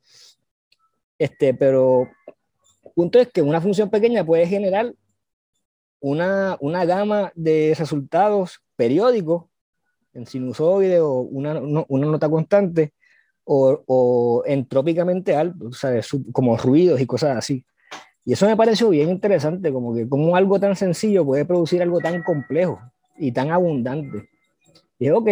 [1.18, 2.08] este, pero
[2.96, 4.94] punto es que una función pequeña puede generar
[6.00, 9.49] una, una gama de resultados periódicos
[10.14, 12.94] en sinusoide o una, una nota constante
[13.44, 16.10] o, o entrópicamente alto, ¿sabes?
[16.32, 17.66] como ruidos y cosas así.
[18.26, 22.00] Y eso me pareció bien interesante, como que como algo tan sencillo puede producir algo
[22.00, 22.80] tan complejo
[23.18, 24.30] y tan abundante.
[25.00, 25.30] Y dije, ok,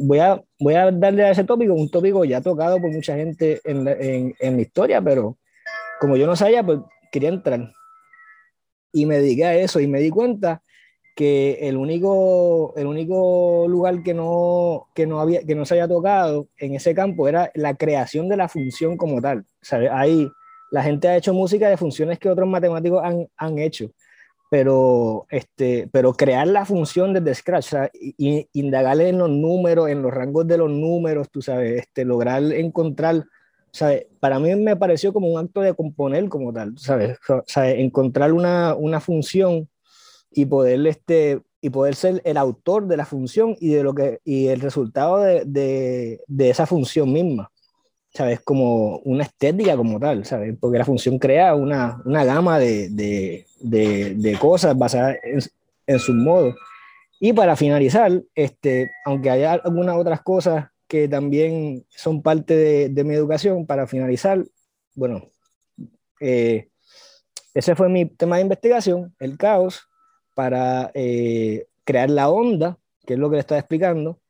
[0.00, 3.60] voy a, voy a darle a ese tópico, un tópico ya tocado por mucha gente
[3.64, 5.38] en, en, en la historia, pero
[6.00, 7.72] como yo no sabía, pues quería entrar.
[8.92, 10.62] Y me dediqué a eso y me di cuenta
[11.14, 15.88] que el único, el único lugar que no, que, no había, que no se había
[15.88, 19.44] tocado en ese campo era la creación de la función como tal.
[19.60, 19.88] ¿sabe?
[19.90, 20.28] Ahí
[20.70, 23.90] la gente ha hecho música de funciones que otros matemáticos han, han hecho,
[24.50, 29.90] pero, este, pero crear la función desde scratch, o sea, y, indagarle en los números,
[29.90, 33.24] en los rangos de los números, tú sabes, este, lograr encontrar,
[33.70, 34.06] ¿sabes?
[34.18, 37.18] para mí me pareció como un acto de componer como tal, ¿sabes?
[37.28, 39.68] O sea, encontrar una, una función
[40.34, 44.20] y poder, este, y poder ser el autor de la función y, de lo que,
[44.24, 45.44] y el resultado de,
[46.26, 47.50] de, esa función misma.
[48.14, 48.40] ¿Sabes?
[48.40, 50.54] Como una estética como tal, ¿sabes?
[50.60, 53.46] Porque la función crea una, una gama de, de,
[54.14, 55.40] de, cosas basadas en,
[55.86, 56.54] en sus modos.
[57.18, 63.04] Y para finalizar, este, aunque haya algunas otras cosas que también son parte de, de
[63.04, 64.44] mi educación, para finalizar,
[64.94, 65.30] bueno,
[66.20, 66.68] eh,
[67.54, 69.88] ese fue mi tema de investigación, el caos,
[70.34, 70.90] para
[71.84, 74.20] crear la onda, que es lo que le estaba explicando,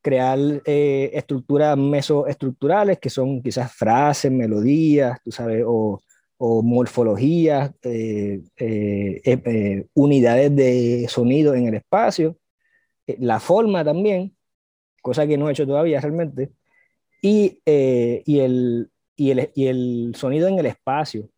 [0.00, 6.00] crear estructuras mesoestructurales, que son quizás frases, melodías, tú sabes, o
[6.44, 12.36] o morfologías, eh, eh, eh, unidades de sonido en el espacio,
[13.06, 14.36] la forma también,
[15.02, 16.50] cosa que no he hecho todavía realmente,
[17.22, 18.90] y, el,
[20.16, 21.28] sonido en el espacio,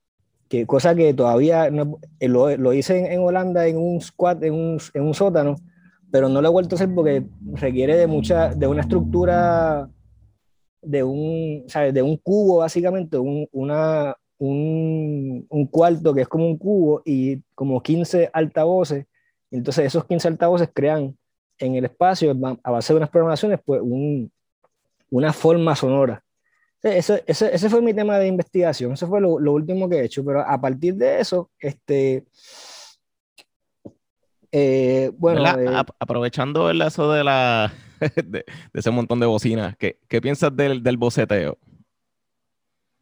[0.49, 4.79] que cosa que todavía no, lo, lo, hice en, Holanda en un squat, en un,
[4.93, 5.57] en un, sótano,
[6.11, 9.89] pero no lo he vuelto a hacer porque requiere de mucha, de una estructura
[10.83, 11.95] de un, ¿sabes?
[11.95, 17.43] de un cubo básicamente, un, una, un, un, cuarto que es como un cubo y
[17.55, 19.07] como 15 altavoces.
[19.51, 21.17] Entonces esos 15 altavoces crean
[21.59, 24.31] en el espacio, a base de unas programaciones, pues un,
[25.11, 26.24] una forma sonora.
[26.85, 30.05] Ese, ese, ese, fue mi tema de investigación, eso fue lo, lo, último que he
[30.05, 32.25] hecho, pero a partir de eso, este...
[34.53, 37.73] Eh, bueno, eh, aprovechando el eso de la
[38.25, 41.59] de, ese montón de bocinas, ¿qué, qué piensas del, del boceteo?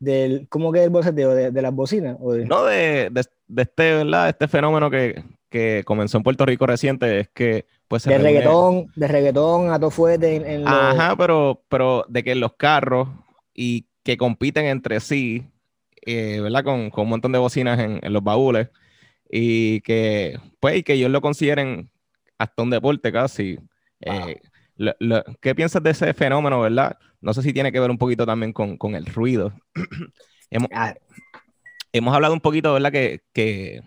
[0.03, 1.35] del, ¿cómo que el boceteo?
[1.35, 2.17] ¿De, de las bocinas?
[2.21, 4.29] ¿o No, de, de, este, ¿verdad?
[4.29, 9.07] Este fenómeno que, que, comenzó en Puerto Rico reciente es que pues de reggaetón, de
[9.07, 13.09] reggaetón a todo fuerte en, Ajá, pero, pero de que los carros
[13.55, 15.47] y que compiten entre sí,
[16.05, 16.65] eh, ¿verdad?
[16.65, 18.69] Con, con, un montón de bocinas en, en, los baúles
[19.31, 21.91] y que, pues, y que ellos lo consideren
[22.39, 23.59] hasta un deporte casi.
[24.01, 24.41] Eh,
[25.41, 26.99] ¿Qué piensas de ese fenómeno, verdad?
[27.21, 29.53] No sé si tiene que ver un poquito también con, con el ruido.
[30.51, 30.95] hemos, ah.
[31.93, 32.91] hemos, hablado un poquito, ¿verdad?
[32.91, 33.83] Que, que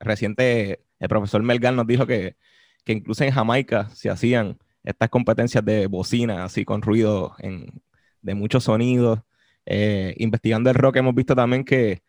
[0.00, 2.36] reciente el profesor Melgar nos dijo que,
[2.84, 7.82] que, incluso en Jamaica se hacían estas competencias de bocina, así con ruido en,
[8.24, 9.20] de muchos sonidos.
[9.66, 12.02] Eh, investigando el rock hemos visto también que,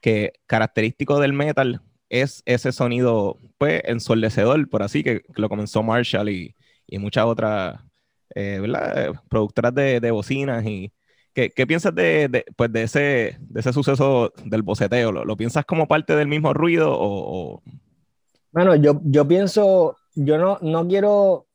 [0.00, 5.82] que característico del metal es ese sonido, pues, ensordecedor, por así, que, que lo comenzó
[5.82, 6.54] Marshall y,
[6.86, 7.80] y muchas otras
[8.34, 8.62] eh,
[9.28, 10.64] productoras de, de, bocinas.
[10.64, 10.92] Y,
[11.34, 15.12] ¿qué, qué piensas de, de, pues de, ese, de ese suceso del boceteo?
[15.12, 17.62] ¿Lo, ¿Lo, piensas como parte del mismo ruido o...?
[18.52, 21.45] Bueno, yo, yo pienso, yo no, no quiero,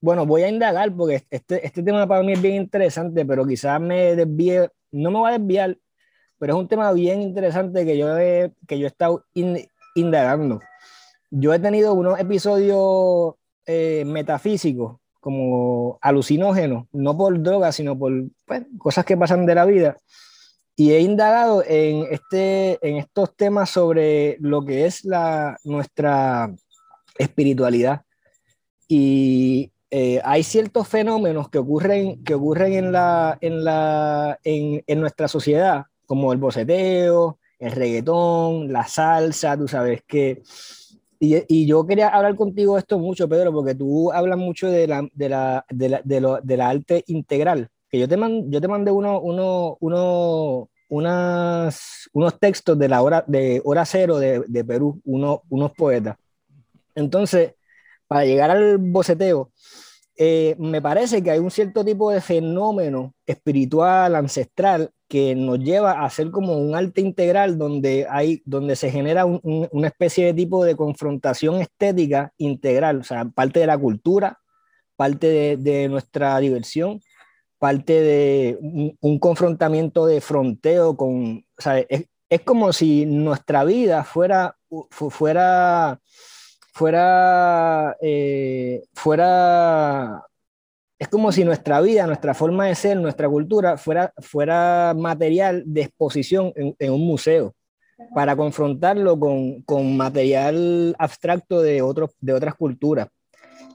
[0.00, 3.80] bueno, voy a indagar porque este, este tema para mí es bien interesante, pero quizás
[3.80, 5.76] me desvíe, no me voy a desviar,
[6.38, 9.24] pero es un tema bien interesante que yo he, que yo he estado
[9.94, 10.60] indagando.
[11.30, 13.34] Yo he tenido unos episodios
[13.66, 18.12] eh, metafísicos, como alucinógenos, no por drogas, sino por
[18.46, 19.98] pues, cosas que pasan de la vida.
[20.74, 26.50] Y he indagado en, este, en estos temas sobre lo que es la, nuestra
[27.18, 28.00] espiritualidad.
[28.88, 35.00] Y eh, hay ciertos fenómenos que ocurren, que ocurren en, la, en, la, en, en
[35.00, 40.42] nuestra sociedad, como el boceteo, el reggaetón, la salsa, tú sabes que
[41.22, 45.06] y, y, yo quería hablar contigo esto mucho, Pedro, porque tú hablas mucho de la,
[45.12, 47.68] de la, de la, de lo, de la arte integral.
[47.90, 53.02] Que yo te, man, yo te mandé uno, uno, uno, unas, unos textos de la
[53.02, 56.16] hora, de hora cero de, de Perú, uno, unos poetas.
[56.94, 57.52] Entonces,
[58.06, 59.50] para llegar al boceteo,
[60.22, 65.92] eh, me parece que hay un cierto tipo de fenómeno espiritual, ancestral, que nos lleva
[65.92, 70.62] a hacer como un arte integral donde, hay, donde se genera una especie de tipo
[70.62, 74.38] de confrontación estética integral, o sea, parte de la cultura,
[74.94, 77.00] parte de, nuestra diversión,
[77.58, 78.58] parte de
[79.00, 84.58] un, confrontamiento de fronteo con, o sea, es, es, como si nuestra vida fuera,
[84.90, 85.98] fuera,
[86.72, 90.24] fuera, eh, fuera
[91.00, 95.80] es como si nuestra vida, nuestra forma de ser, nuestra cultura fuera, fuera material de
[95.82, 97.54] exposición en, un museo
[98.14, 103.08] para confrontarlo con, con, material abstracto de, otros, de otras culturas.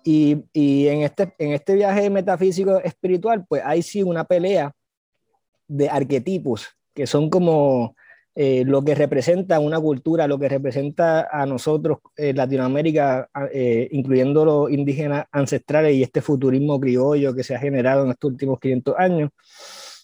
[0.04, 4.72] Y, y, en, este, en este viaje metafísico espiritual, pues hay sí una pelea
[5.68, 7.96] de arquetipos que son como
[8.38, 14.44] eh, lo que representa una cultura, lo que representa a nosotros, eh, Latinoamérica, eh, incluyendo
[14.44, 18.96] los indígenas ancestrales y este futurismo criollo que se ha generado en estos últimos 500
[18.98, 19.30] años.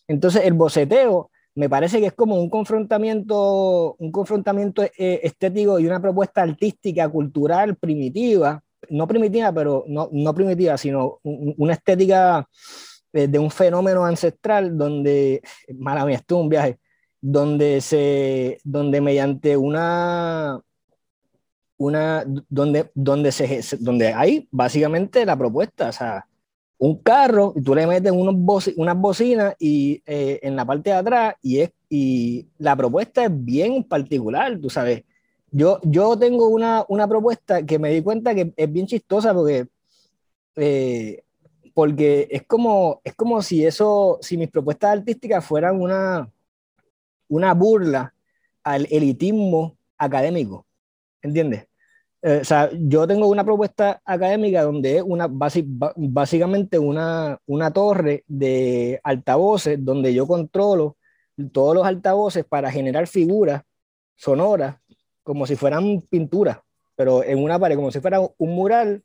[0.07, 6.01] Entonces, el boceteo me parece que es como un confrontamiento, un confrontamiento estético y una
[6.01, 12.47] propuesta artística, cultural, primitiva, no primitiva, pero no, no primitiva, sino una estética
[13.11, 15.41] de un fenómeno ancestral donde,
[15.77, 16.79] mala mía, esto es un viaje,
[17.21, 20.59] donde, se, donde mediante una,
[21.77, 26.27] una donde, donde, se, donde hay básicamente la propuesta, o sea,
[26.79, 28.35] un carro y tú le metes unos
[28.75, 33.31] unas bocinas y, eh, en la parte de atrás y, es, y la propuesta es
[33.31, 35.03] bien particular, tú sabes,
[35.51, 39.67] yo, yo tengo una, una propuesta que me di cuenta que es bien chistosa porque,
[40.55, 41.23] eh,
[41.73, 46.31] porque es, como, es como si eso, si mis propuestas artísticas fueran una,
[47.31, 48.13] una burla
[48.63, 50.65] al elitismo académico,
[51.21, 51.67] ¿entiendes?
[52.21, 58.23] Eh, o sea, yo tengo una propuesta académica donde es una, básicamente una, una torre
[58.27, 60.97] de altavoces donde yo controlo
[61.51, 63.63] todos los altavoces para generar figuras
[64.15, 64.75] sonoras
[65.23, 66.59] como si fueran pinturas,
[66.95, 69.03] pero en una pared, como si fuera un mural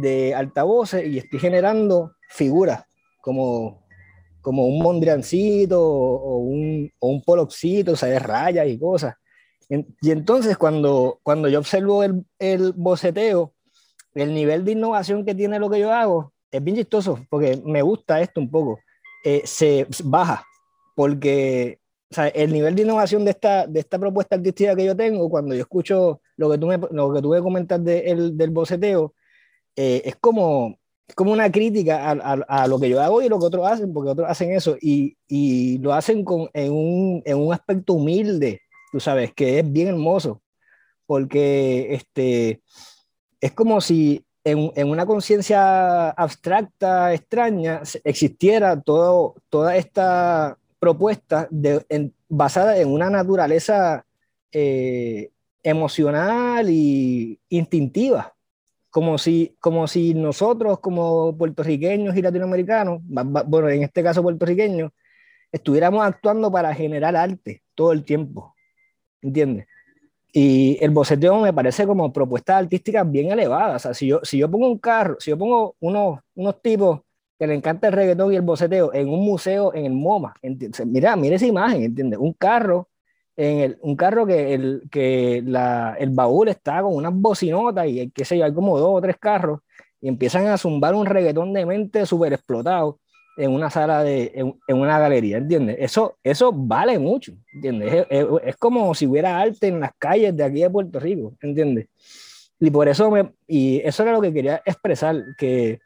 [0.00, 2.84] de altavoces y estoy generando figuras
[3.20, 3.85] como,
[4.46, 9.16] como un mondriancito o un, o un poloxito, o sea, de rayas y cosas.
[9.68, 13.54] Y entonces cuando, cuando yo observo el, el boceteo,
[14.14, 17.82] el nivel de innovación que tiene lo que yo hago es bien chistoso, porque me
[17.82, 18.78] gusta esto un poco.
[19.24, 20.44] Eh, se baja,
[20.94, 24.94] porque o sea, el nivel de innovación de esta, de esta propuesta artística que yo
[24.94, 28.38] tengo, cuando yo escucho lo que tú me, lo que tú me comentas de, el,
[28.38, 29.12] del boceteo,
[29.74, 30.78] eh, es como,
[31.14, 33.92] como una crítica a, a, a, lo que yo hago y lo que otros hacen,
[33.92, 38.62] porque otros hacen eso y, y lo hacen con, en, un, en un aspecto humilde,
[38.92, 40.42] tú sabes, que es bien hermoso,
[41.06, 42.62] porque este,
[43.40, 51.84] es como si en, en una conciencia abstracta, extraña, existiera todo, toda esta propuesta de,
[51.88, 54.04] en, basada en una naturaleza
[54.52, 55.30] eh,
[55.62, 58.35] emocional y instintiva,
[58.96, 64.90] como si, como si nosotros como puertorriqueños y latinoamericanos, bueno, en este caso puertorriqueños,
[65.52, 68.54] estuviéramos actuando para generar arte todo el tiempo,
[69.20, 69.66] ¿entiendes?
[70.32, 73.76] Y el boceteo me parece como propuestas artísticas bien elevadas.
[73.76, 77.00] O sea, si yo, si yo pongo un carro, si yo pongo unos, unos tipos
[77.38, 80.32] que le encanta el reggaetón y el boceteo en un museo en el MoMA.
[80.40, 80.86] ¿entiendes?
[80.86, 82.18] Mira, mira esa imagen, ¿entiendes?
[82.18, 82.88] Un carro,
[83.36, 88.10] en el, un carro que, el, que la, el baúl está con unas bocinotas y
[88.10, 89.60] qué sé yo, hay como dos o tres carros
[90.00, 92.98] y empiezan a zumbar un reggaetón de mente súper explotado
[93.36, 95.76] en una sala de, en, en, una galería, ¿entiendes?
[95.78, 97.92] Eso, eso vale mucho, ¿entiendes?
[97.92, 101.34] Es, es, es, como si hubiera arte en las calles de aquí de Puerto Rico,
[101.42, 101.88] ¿entiendes?
[102.58, 105.80] Y por eso me, y eso era lo que quería expresar, que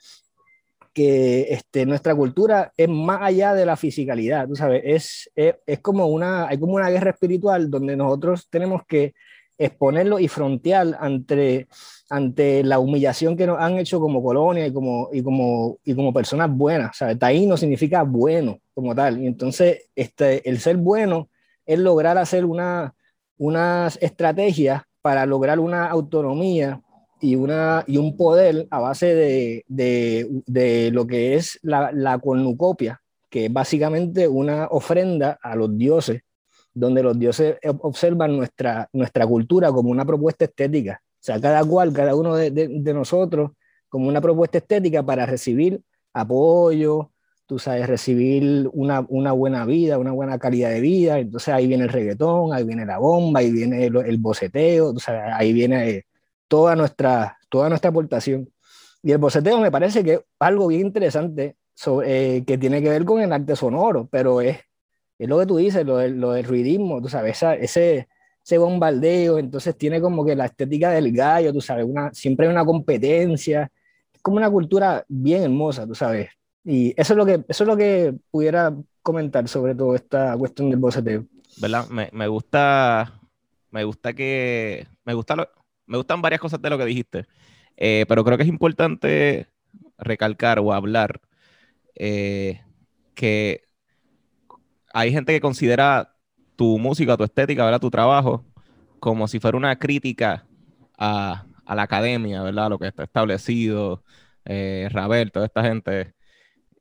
[0.92, 6.06] que este, nuestra cultura es más allá de la fisicalidad, tú sabes, es, es, como
[6.06, 9.14] una, hay como una guerra espiritual donde nosotros tenemos que
[9.56, 11.68] exponerlo y frontear ante,
[12.08, 16.14] ante la humillación que nos han hecho como colonia y como, y como, y como
[16.14, 16.96] personas buenas.
[16.96, 17.18] ¿sabes?
[17.18, 19.20] Taíno significa bueno como tal.
[19.20, 21.28] Y entonces este, el ser bueno
[21.66, 22.94] es lograr hacer una,
[23.36, 26.80] unas estrategias para lograr una autonomía
[27.20, 33.00] y, una, y un poder a base de, de, lo que es la, la cornucopia,
[33.28, 36.22] que es básicamente una ofrenda a los dioses,
[36.72, 41.00] donde los dioses observan nuestra, nuestra cultura como una propuesta estética.
[41.02, 43.50] O sea, cada cual, cada uno de, de, de nosotros,
[43.88, 47.10] como una propuesta estética para recibir apoyo,
[47.46, 51.18] tú sabes, recibir una, una, buena vida, una buena calidad de vida.
[51.18, 55.00] Entonces ahí viene el reggaetón, ahí viene la bomba, ahí viene el, el boceteo, tú
[55.00, 56.06] sabes, ahí viene
[56.50, 58.50] toda nuestra, toda nuestra aportación.
[59.04, 61.56] Y el boceteo me parece que es algo bien interesante
[62.04, 64.58] eh, que tiene que ver con el arte sonoro, pero es,
[65.16, 68.08] es lo que tú dices, lo, lo del ruidismo, tú sabes, esa, ese,
[68.44, 72.52] ese bombardeo, entonces tiene como que la estética del gallo, tú sabes, una, siempre hay
[72.52, 73.70] una competencia,
[74.12, 76.30] es como una cultura bien hermosa, tú sabes.
[76.64, 80.68] Y eso es lo que, eso es lo que pudiera comentar sobre todo esta cuestión
[80.68, 81.26] del boceteo.
[81.60, 81.86] ¿Verdad?
[81.90, 83.20] Me, me gusta,
[83.70, 85.36] me gusta que, me gusta
[85.90, 87.26] me gustan varias cosas de lo que dijiste,
[87.76, 89.48] eh, pero creo que es importante
[89.98, 91.20] recalcar o hablar
[91.96, 92.60] eh,
[93.14, 93.64] que
[94.92, 96.14] hay gente que considera
[96.56, 97.80] tu música, tu estética, ¿verdad?
[97.80, 98.44] tu trabajo,
[99.00, 100.46] como si fuera una crítica
[100.96, 102.70] a, la academia, ¿verdad?
[102.70, 104.04] Lo que está establecido,
[104.44, 106.14] eh, Ravel, toda esta gente.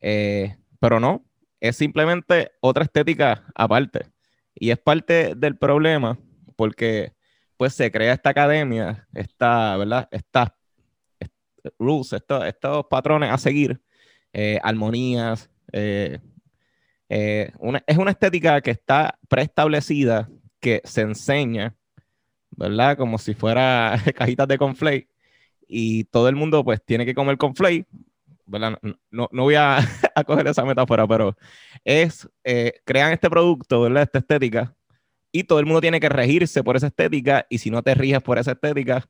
[0.02, 1.26] Eh, pero no,
[1.60, 4.08] es simplemente otra estética aparte.
[4.56, 6.18] Y es parte del problema
[6.56, 7.14] porque
[7.60, 10.08] pues se crea esta academia, esta, ¿verdad?
[10.12, 10.52] Estas
[11.78, 13.82] rules, estos, estos patrones a seguir,
[14.32, 15.50] eh, armonías.
[15.74, 16.20] Eh,
[17.10, 20.30] eh, una, es una estética que está preestablecida,
[20.62, 21.76] que se enseña,
[22.52, 22.96] ¿verdad?
[22.98, 25.10] Como si fuera cajitas de conflate
[25.68, 27.88] y todo el mundo pues tiene que comer conflate,
[28.46, 28.80] ¿verdad?
[29.12, 29.80] No, no voy a,
[30.16, 31.36] a, coger esa metáfora, pero
[31.84, 34.04] es, eh, crean este producto, ¿verdad?
[34.04, 34.78] Esta estética
[35.32, 38.22] y todo el mundo tiene que regirse por esa estética y si no te riges
[38.22, 39.06] por esa estética,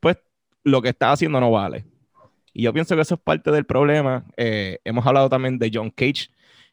[0.00, 0.16] pues
[0.64, 1.84] lo que estás haciendo no vale.
[2.52, 4.24] Y yo pienso que eso es parte del problema.
[4.36, 6.28] Eh, hemos hablado también de John Cage,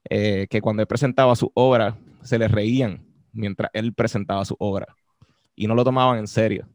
[0.09, 4.95] eh, que cuando él presentaba su obra se le reían mientras él presentaba su obra.
[5.55, 6.67] y no lo tomaban en serio.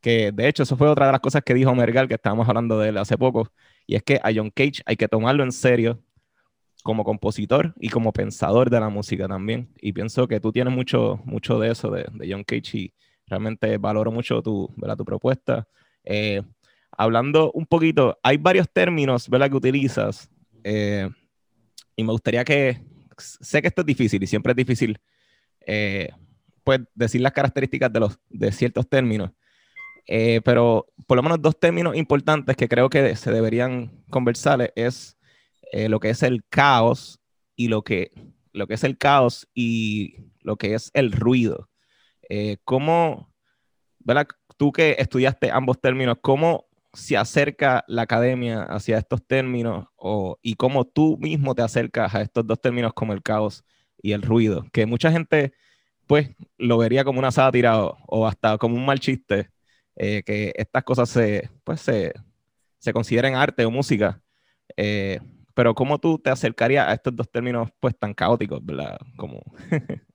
[0.00, 2.78] Que de hecho, eso fue otra de las cosas que dijo Mergal, que estábamos hablando
[2.78, 3.50] de él hace poco,
[3.86, 6.00] y es que a John Cage hay que tomarlo en serio
[6.82, 9.68] como compositor y como pensador de la música también.
[9.80, 12.94] Y pienso que tú tienes mucho, mucho de eso, de, de John Cage, y
[13.30, 14.96] realmente valoro mucho tu, ¿verdad?
[14.96, 15.66] tu propuesta.
[16.04, 16.42] Eh,
[16.90, 19.48] hablando un poquito, hay varios términos ¿verdad?
[19.48, 20.28] que utilizas,
[20.64, 21.08] eh,
[21.96, 22.82] y me gustaría que,
[23.16, 24.98] sé que esto es difícil y siempre es difícil,
[25.66, 26.10] eh,
[26.64, 29.30] pues decir las características de, los, de ciertos términos,
[30.44, 35.16] pero por lo menos dos términos importantes que creo que se deberían conversar es
[35.72, 37.20] eh, lo que es el caos
[37.56, 38.10] y lo que,
[38.52, 41.68] lo que es el caos y lo que es el ruido.
[42.28, 43.32] Eh, ¿Cómo,
[43.98, 44.26] ¿verdad?
[44.56, 50.54] tú que estudiaste ambos términos, cómo se acerca la academia hacia estos términos o, y
[50.54, 53.64] cómo tú mismo te acercas a estos dos términos como el caos
[54.02, 54.66] y el ruido?
[54.72, 55.54] Que mucha gente
[56.06, 59.48] pues lo vería como una sátira o, hasta como un mal chiste,
[59.96, 62.12] eh, que estas cosas se, pues, se,
[62.78, 64.20] se consideren arte o música.
[65.60, 68.98] Pero ¿cómo tú te acercarías a estos dos términos pues tan caóticos, ¿verdad?
[69.18, 69.42] Como...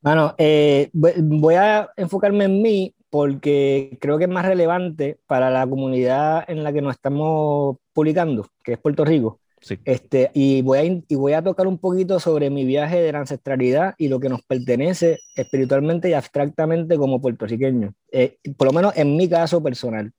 [0.00, 5.66] bueno, eh, voy a enfocarme en mí porque creo que es más relevante para la
[5.66, 9.40] comunidad en la que nos estamos publicando, que es Puerto Rico.
[9.60, 9.78] Sí.
[9.84, 13.18] Este, y, voy a, y voy a tocar un poquito sobre mi viaje de la
[13.18, 18.96] ancestralidad y lo que nos pertenece espiritualmente y abstractamente como puertorriqueños, eh, por lo menos
[18.96, 20.14] en mi caso personal.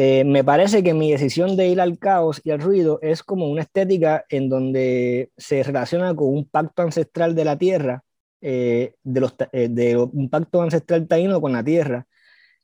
[0.00, 3.48] Eh, me parece que mi decisión de ir al caos y al ruido es como
[3.48, 8.04] una estética en donde se relaciona con un pacto ancestral de la tierra,
[8.40, 12.06] eh, de, los, eh, de, un pacto ancestral taíno con la tierra,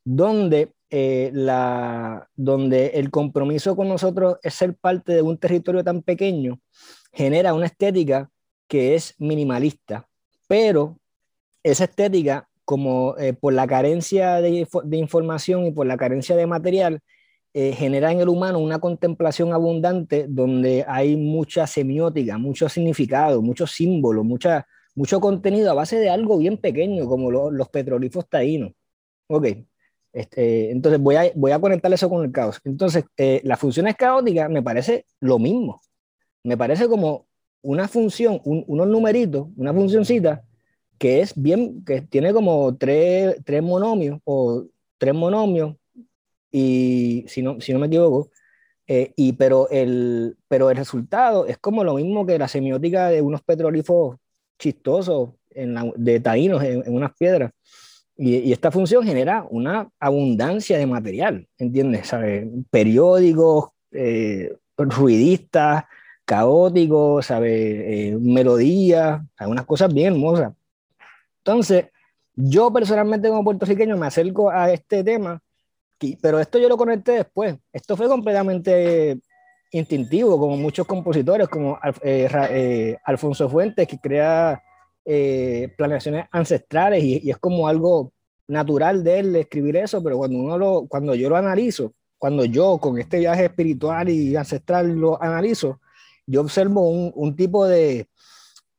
[0.05, 6.61] donde, la, donde el compromiso con nosotros es ser parte de un territorio tan pequeño,
[7.11, 8.29] genera una estética
[8.69, 10.07] que es minimalista,
[10.47, 10.99] pero
[11.63, 17.01] esa estética, como por la carencia de, de información y por la carencia de material,
[17.57, 23.65] eh, genera en el humano una contemplación abundante donde hay mucha semiótica, mucho significado, mucho
[23.65, 28.73] símbolo, mucha, mucho contenido a base de algo bien pequeño como los petrolíferos taínos.
[29.27, 29.47] Ok,
[30.11, 32.59] este, entonces voy a, voy a conectar eso con el caos.
[32.65, 35.81] Entonces, eh, las funciones caóticas me parece lo mismo.
[36.43, 37.25] Me parece como
[37.61, 40.43] una función, unos numeritos, una funcioncita
[40.97, 44.65] que es bien, que tiene como tres, tres monomios o
[44.97, 45.77] tres monomios
[46.57, 48.31] y si no, si no me equivoco,
[48.87, 53.21] eh, y, pero, el, pero el resultado es como lo mismo que la semiótica de
[53.21, 54.15] unos petrolíferos
[54.57, 57.51] chistosos en de taínos en, unas piedras.
[58.15, 62.07] Y, y, esta función genera una abundancia de material, ¿entiendes?
[62.07, 62.49] ¿Sabe?
[62.71, 65.83] Periódicos, eh, ruidistas,
[66.23, 68.11] caóticos, ¿sabe?
[68.11, 70.53] Eh, melodías, algunas cosas bien hermosas.
[71.39, 71.87] Entonces,
[72.33, 75.41] yo personalmente como puertorriqueño me acerco a este tema
[76.21, 77.55] pero esto yo lo conecté después.
[77.71, 79.19] Esto fue completamente
[79.71, 84.61] instintivo, como muchos compositores, como eh, eh, Alfonso Fuentes, que crea
[85.03, 88.13] eh, planeaciones ancestrales y, es como algo
[88.47, 92.77] natural de él escribir eso, pero cuando, uno lo, cuando yo lo analizo, cuando yo
[92.77, 95.81] con este viaje espiritual y ancestral lo analizo,
[96.25, 98.07] yo observo un, un tipo de,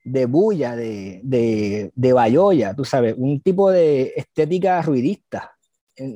[0.04, 5.55] de bulla, de, de, de bayoya, tú sabes, un tipo de estética ruidista,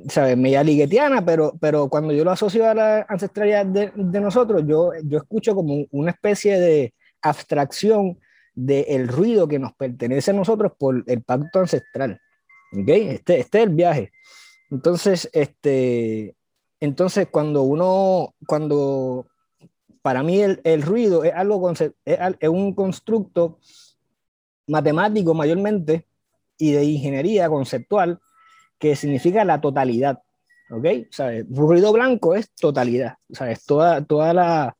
[0.08, 0.36] ¿sabes?
[0.36, 4.92] Media liguetiana, pero, pero cuando yo lo asocio a la ancestralidad de, de nosotros, yo,
[5.04, 8.18] yo escucho como una especie de abstracción
[8.54, 12.20] del ruido que nos pertenece a nosotros por el pacto ancestral.
[12.72, 13.08] ¿okay?
[13.08, 14.12] Este, este es el viaje.
[14.70, 16.34] Entonces, este,
[16.78, 19.26] entonces cuando uno, cuando
[20.02, 21.72] para mí el, el ruido es algo,
[22.04, 23.58] es un constructo
[24.66, 26.06] matemático mayormente
[26.56, 28.20] y de ingeniería conceptual
[28.80, 30.20] que significa la totalidad.
[30.70, 30.86] ¿Ok?
[31.10, 31.44] ¿Sabes?
[31.48, 33.14] Ruido blanco es totalidad.
[33.30, 33.64] ¿Sabes?
[33.64, 34.76] Toda, toda la,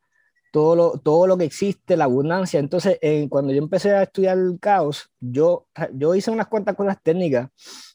[0.53, 2.59] todo, lo, todo lo que existe, la abundancia.
[2.59, 2.99] Entonces,
[3.29, 7.51] cuando yo empecé a estudiar el caos, yo, yo hice unas cuantas cosas técnicas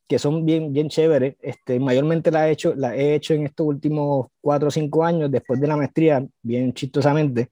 [0.07, 1.35] que son bien, bien chéveres.
[1.41, 5.31] Este, mayormente las he, hecho, la he hecho en estos últimos cuatro o cinco años,
[5.31, 7.49] después de la maestría, bien chistosamente,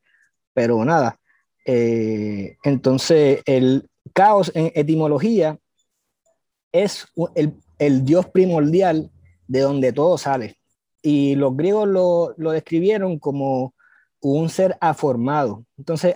[0.54, 1.18] pero nada.
[1.66, 5.58] Eh, entonces, el caos en etimología
[6.72, 9.12] es el, el dios primordial
[9.48, 10.58] de donde todo sale.
[11.02, 13.74] Y los griegos lo, lo describieron como
[14.22, 15.66] un ser aformado.
[15.78, 16.14] Entonces,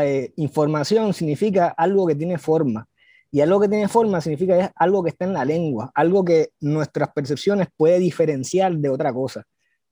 [0.00, 2.86] eh, información significa algo que tiene forma.
[3.32, 6.50] Y algo que tiene forma significa es algo que está en la lengua, algo que
[6.60, 9.44] nuestras percepciones puede diferenciar de otra cosa.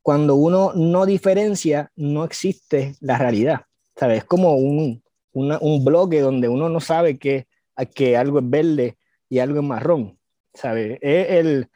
[0.02, 3.62] Cuando uno no diferencia, no existe la realidad.
[3.96, 4.18] ¿Sabes?
[4.18, 5.02] Es como un,
[5.32, 7.46] un bloque donde uno no sabe que,
[7.94, 8.96] que algo es verde
[9.28, 10.17] y algo es marrón.
[10.58, 10.98] ¿Sabe?
[11.00, 11.68] Es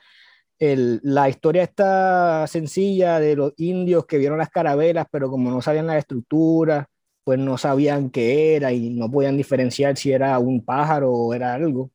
[0.59, 5.61] el, la historia está sencilla de los indios que vieron las carabelas, pero como no
[5.63, 6.89] sabían la estructura,
[7.25, 11.55] pues no sabían qué era y no podían diferenciar si era un pájaro o era
[11.55, 11.91] algo.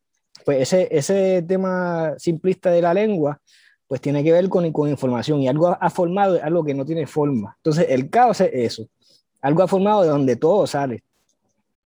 [0.45, 3.39] Pues ese, ese tema simplista de la lengua,
[3.87, 6.85] pues tiene que ver con, con información y algo ha formado es algo que no
[6.85, 7.55] tiene forma.
[7.57, 8.87] Entonces el caos es eso,
[9.41, 11.03] algo ha formado de donde todo sale.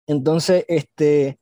[0.07, 1.37] Entonces, este,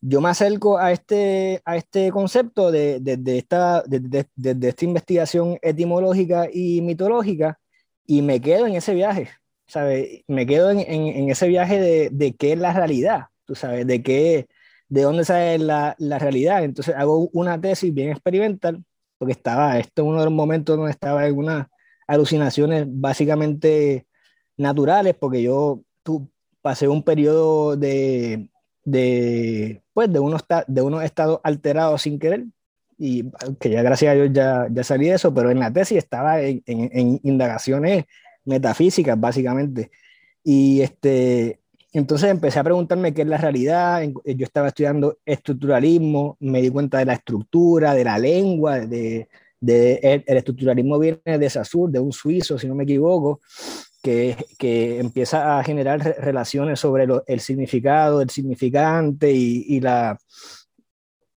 [0.00, 5.58] yo me acerco a este, a este concepto desde de, de esta, de, esta investigación
[5.62, 7.58] etimológica y mitológica
[8.06, 9.28] y me quedo en ese viaje,
[9.66, 10.22] ¿sabes?
[10.28, 14.46] Me quedo en, en, ese viaje de, qué es la realidad, tú sabes, de qué,
[14.88, 16.64] de dónde sale la, la, realidad.
[16.64, 18.84] Entonces hago una tesis bien experimental,
[19.18, 21.66] porque estaba, esto es uno de los momentos donde estaba en unas
[22.06, 24.06] alucinaciones básicamente
[24.56, 26.30] naturales, porque yo tú,
[26.62, 28.48] pasé un periodo de,
[28.90, 32.44] de, pues, de, unos, de unos estados alterados sin querer,
[32.98, 33.30] y
[33.60, 36.40] que ya gracias a Dios ya, ya salí de eso, pero en la tesis estaba
[36.40, 38.06] en, en, indagaciones
[38.44, 39.90] metafísicas, básicamente.
[40.42, 41.60] Y este,
[41.92, 44.02] entonces empecé a preguntarme qué es la realidad.
[44.24, 49.28] Yo estaba estudiando estructuralismo, me di cuenta de la estructura, de la lengua, de,
[49.60, 53.40] de el, el, estructuralismo viene de Saussure, de un suizo, si no me equivoco
[54.58, 60.18] que, empieza a generar relaciones sobre el significado, el significante y, la...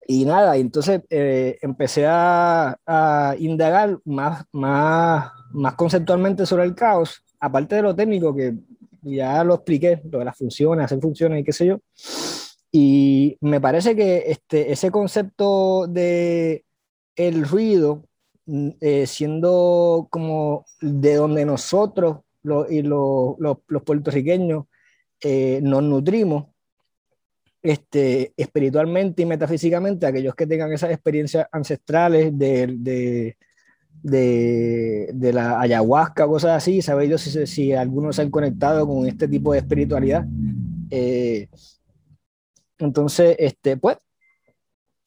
[0.07, 2.77] Y nada, entonces eh, empecé a,
[3.39, 8.55] indagar más, más, más conceptualmente sobre el caos, aparte de lo técnico que
[9.03, 11.81] ya lo expliqué, lo de las funciones, hacer funciones y qué sé yo.
[12.73, 16.65] Y me parece que este, ese concepto de
[17.17, 18.05] el ruido,
[18.47, 22.19] mm, eh, siendo como de donde nosotros
[22.71, 24.65] y los puertorriqueños
[25.21, 26.47] eh, nos nutrimos
[27.63, 33.35] este, espiritualmente y metafísicamente, aquellos que tengan esas experiencias ancestrales de,
[34.03, 39.07] de, de, la ayahuasca cosas así, sabéis yo si, si algunos se han conectado con
[39.07, 40.25] este tipo de espiritualidad.
[40.91, 41.49] Eh,
[42.79, 43.99] entonces, este, pues,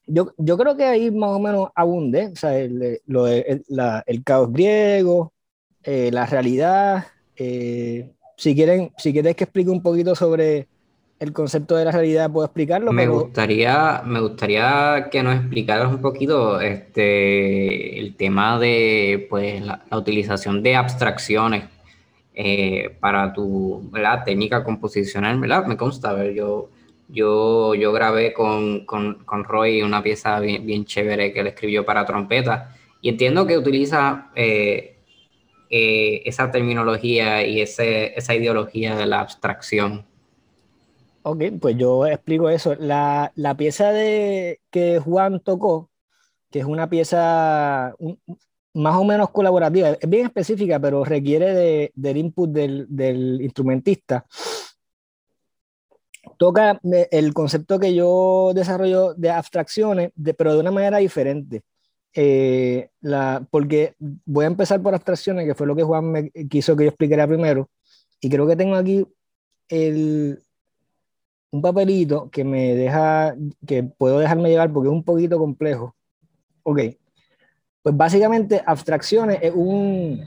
[0.05, 4.03] yo, yo creo que ahí más o menos abunde, o sea, el, lo, el, la,
[4.05, 5.33] el caos griego,
[5.83, 7.05] eh, la realidad,
[7.43, 10.67] eh, si quieren, si quieres que explique un poquito sobre
[11.19, 12.91] el concepto de la realidad, puedo explicarlo.
[12.91, 19.83] Me, gustaría, me gustaría que nos explicaras un poquito este, el tema de pues, la,
[19.91, 21.65] utilización de abstracciones
[22.33, 23.89] eh, para tu
[24.25, 25.65] técnica composicional, ¿verdad?
[25.65, 26.69] Me consta, a ver, yo,
[27.07, 31.85] yo, yo grabé con, con, con Roy una pieza bien, bien, chévere que él escribió
[31.85, 34.90] para trompeta y entiendo que utiliza eh,
[35.73, 40.05] eh, esa terminología y ese, esa ideología de la abstracción.
[41.23, 42.75] Ok, pues yo explico eso.
[42.75, 45.89] La, la pieza de, que Juan tocó,
[46.49, 47.95] que es una pieza
[48.73, 54.25] más o menos colaborativa, es bien específica, pero requiere de, del input del, del, instrumentista.
[56.37, 61.63] Toca el concepto que yo desarrollo de abstracciones, de, pero de una manera diferente.
[62.13, 66.75] Eh, la, porque voy a empezar por abstracciones, que fue lo que Juan me quiso
[66.75, 67.69] que yo explicara primero,
[68.19, 69.05] y creo que tengo aquí
[69.69, 70.43] el,
[71.51, 73.35] un papelito que me deja,
[73.65, 75.95] que puedo dejarme llevar porque es un poquito complejo.
[76.63, 76.79] Ok,
[77.81, 80.23] pues básicamente abstracciones es un,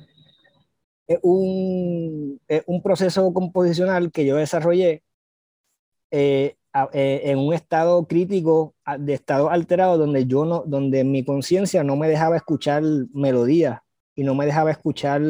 [1.07, 5.03] es un, es un proceso composicional que yo desarrollé
[6.11, 6.57] eh,
[6.93, 11.95] eh, en un estado crítico, de estado alterado, donde yo no, donde mi conciencia no
[11.95, 13.81] me dejaba escuchar melodías
[14.17, 15.23] y no me dejaba escuchar,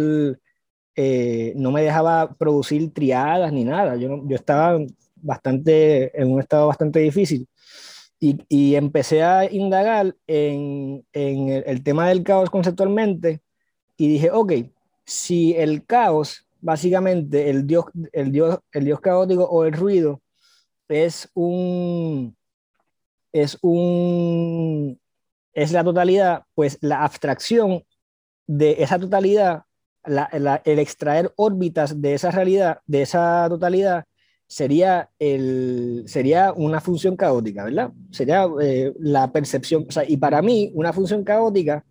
[0.97, 3.97] eh, no me dejaba producir triadas ni nada.
[3.97, 4.79] Yo, yo estaba
[5.17, 7.47] bastante, en un estado bastante difícil.
[8.21, 13.43] Y, y empecé a indagar en, en el, el, tema del caos conceptualmente
[13.99, 14.53] y dije, ok,
[15.05, 20.23] si el caos, básicamente el dios, el dios, el dios caótico o el ruido,
[20.95, 22.37] es un,
[23.33, 25.01] es un,
[25.53, 27.85] es la totalidad, pues la abstracción
[28.47, 29.65] de esa totalidad,
[30.05, 34.05] el extraer órbitas de esa realidad, de esa totalidad,
[34.47, 37.91] sería, el, sería una función caótica, ¿verdad?
[38.13, 41.85] Sería eh, la percepción, y para mí una función caótica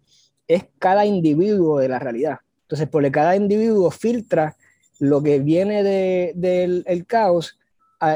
[0.47, 2.37] es cada individuo de la realidad.
[2.61, 4.55] Entonces, porque cada individuo filtra
[4.99, 7.57] lo que viene de, del el caos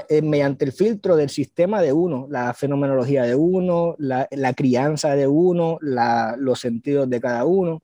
[0.10, 5.16] eh, mediante el filtro del sistema de uno, la fenomenología de uno, la, la crianza
[5.16, 7.82] de uno, los sentidos de cada uno.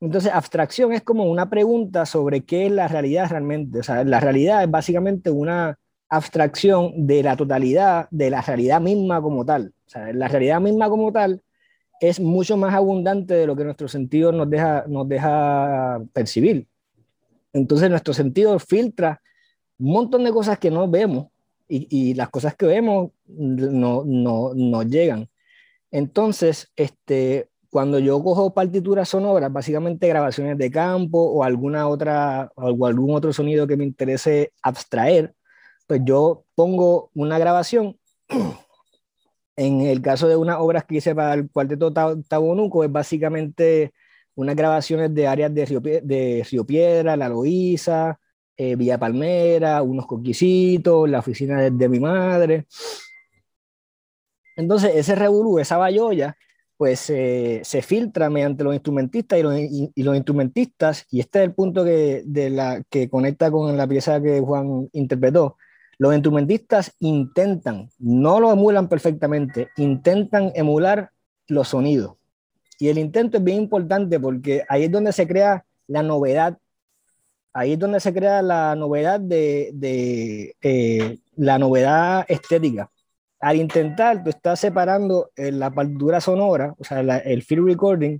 [0.00, 3.80] Entonces, abstracción es como una pregunta sobre qué es la realidad realmente.
[3.80, 5.78] O sea, la realidad es básicamente una
[6.08, 9.72] abstracción de la totalidad, de la realidad misma como tal.
[9.86, 11.42] O sea, la realidad misma como tal
[12.00, 16.66] es mucho más abundante de lo que nuestro sentido nos deja, nos deja percibir.
[17.52, 19.22] Entonces nuestro sentido filtra
[19.78, 21.28] un montón de cosas que no vemos
[21.68, 25.28] y, y las cosas que vemos no, no, no llegan.
[25.90, 32.86] Entonces, este, cuando yo cojo partituras sonoras, básicamente grabaciones de campo o alguna otra o
[32.86, 35.34] algún otro sonido que me interese abstraer,
[35.86, 37.98] pues yo pongo una grabación.
[39.58, 43.94] En el caso de unas obras que hice para el cuarteto Tabonuco, es básicamente
[44.34, 48.20] unas grabaciones de áreas de Río, de Río Piedra, La Loíza,
[48.56, 52.66] eh, Villa Palmera, unos coquisitos, la oficina de, mi madre.
[54.56, 56.36] Entonces, ese revolú, esa bayolla,
[56.76, 61.44] pues se filtra mediante los instrumentistas y los, y, y los, instrumentistas, y este es
[61.46, 65.56] el punto que, de la, que conecta con la pieza que Juan interpretó,
[65.98, 71.10] los instrumentistas intentan, no lo emulan perfectamente, intentan emular
[71.48, 72.16] los sonidos.
[72.78, 76.58] Y el intento es bien importante porque ahí es donde se crea la novedad,
[77.56, 82.90] ahí es donde se crea la novedad de, de eh, la novedad estética.
[83.40, 88.18] Al intentar, tú estás separando eh, la partitura sonora, o sea, la, el field recording,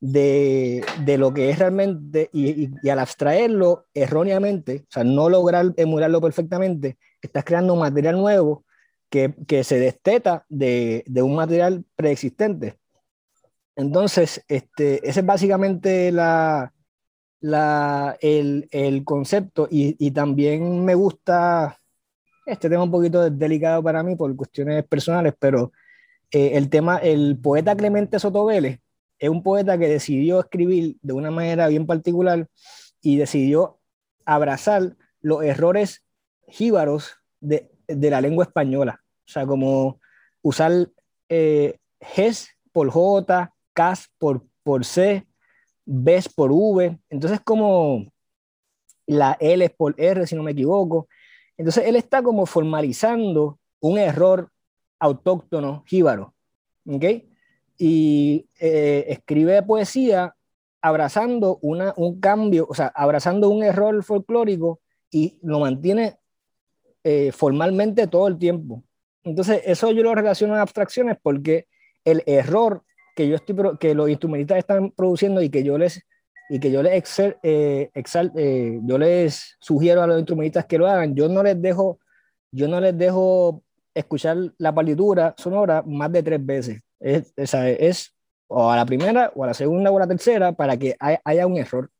[0.00, 5.28] de, de, lo que es realmente, y, y, y, al abstraerlo erróneamente, o sea, no
[5.28, 8.64] lograr emularlo perfectamente, estás creando material nuevo
[9.08, 12.78] que, que se desteta de, de, un material preexistente.
[13.76, 16.73] Entonces, este, ese es básicamente la,
[17.44, 21.78] la, el, el concepto y, también me gusta,
[22.46, 25.70] este tema un poquito delicado para mí por cuestiones personales, pero
[26.30, 28.80] eh, el tema, el poeta Clemente Soto Vélez,
[29.18, 32.48] es un poeta que decidió escribir de una manera bien particular
[33.02, 33.78] y decidió
[34.24, 36.02] abrazar los errores
[36.48, 39.02] jíbaros de, de la lengua española.
[39.26, 40.00] O sea, como
[40.40, 40.88] usar
[41.28, 45.26] eh, GES por J, CAS por, por C,
[45.84, 46.98] BES por V.
[47.10, 48.06] Entonces, como
[49.06, 51.08] la L es por R, si no me equivoco.
[51.56, 54.50] Entonces, él está como formalizando un error
[54.98, 56.34] autóctono jíbaro.
[56.86, 57.04] ¿Ok?
[57.78, 60.34] y eh, escribe poesía
[60.80, 64.80] abrazando una, un cambio, o sea, abrazando un error folclórico
[65.10, 66.18] y lo mantiene
[67.02, 68.84] eh, formalmente todo el tiempo.
[69.22, 71.66] Entonces, eso yo lo relaciono a abstracciones porque
[72.04, 76.02] el error que yo estoy, que los instrumentistas están produciendo y que yo les,
[76.48, 80.78] y que yo les, excel, eh, exal, eh, yo les sugiero a los instrumentistas que
[80.78, 81.98] lo hagan, yo no les dejo,
[82.50, 83.62] yo no les dejo
[83.94, 88.14] escuchar la partitura sonora más de tres veces es, esa es
[88.46, 91.46] o a la primera, o a la segunda, o a la tercera, para que haya
[91.46, 91.90] un error.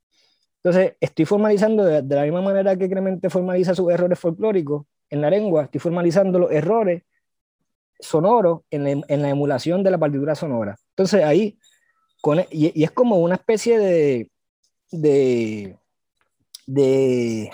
[0.63, 5.21] Entonces, estoy formalizando de, de la misma manera que Clemente formaliza sus errores folclóricos en
[5.21, 7.03] la lengua, estoy formalizando los errores
[7.99, 10.77] sonoros en la, en la emulación de la partitura sonora.
[10.97, 11.59] Entonces, ahí,
[12.21, 14.31] con, y, y es como una especie de,
[14.93, 15.77] de,
[16.67, 17.51] de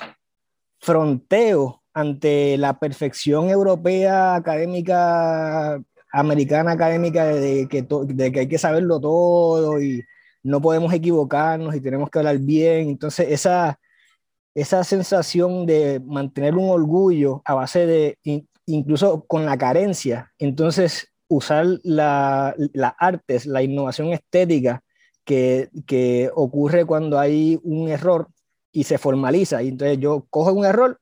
[0.79, 5.83] fronteo ante la perfección europea académica
[6.13, 10.03] americana académica de que, de que hay que saberlo todo y
[10.43, 12.89] no podemos equivocarnos y tenemos que hablar bien.
[12.89, 13.79] Entonces, esa,
[14.55, 18.19] esa sensación de mantener un orgullo a base de,
[18.67, 24.83] incluso con la carencia, entonces usar las la artes, la innovación estética
[25.25, 28.29] que, que ocurre cuando hay un error
[28.73, 29.63] y se formaliza.
[29.63, 31.01] Y entonces yo cojo un error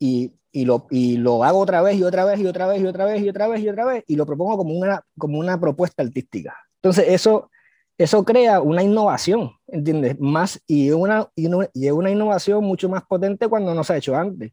[0.00, 2.86] y y lo, y lo hago otra vez y otra vez y otra vez y
[2.86, 5.60] otra vez y otra vez y otra vez y lo propongo como una, como una
[5.60, 6.56] propuesta artística.
[6.76, 7.50] Entonces eso,
[7.98, 10.18] eso crea una innovación, ¿entiendes?
[10.18, 13.96] Más, y, una, y, una, y una innovación mucho más potente cuando no se ha
[13.98, 14.52] hecho antes.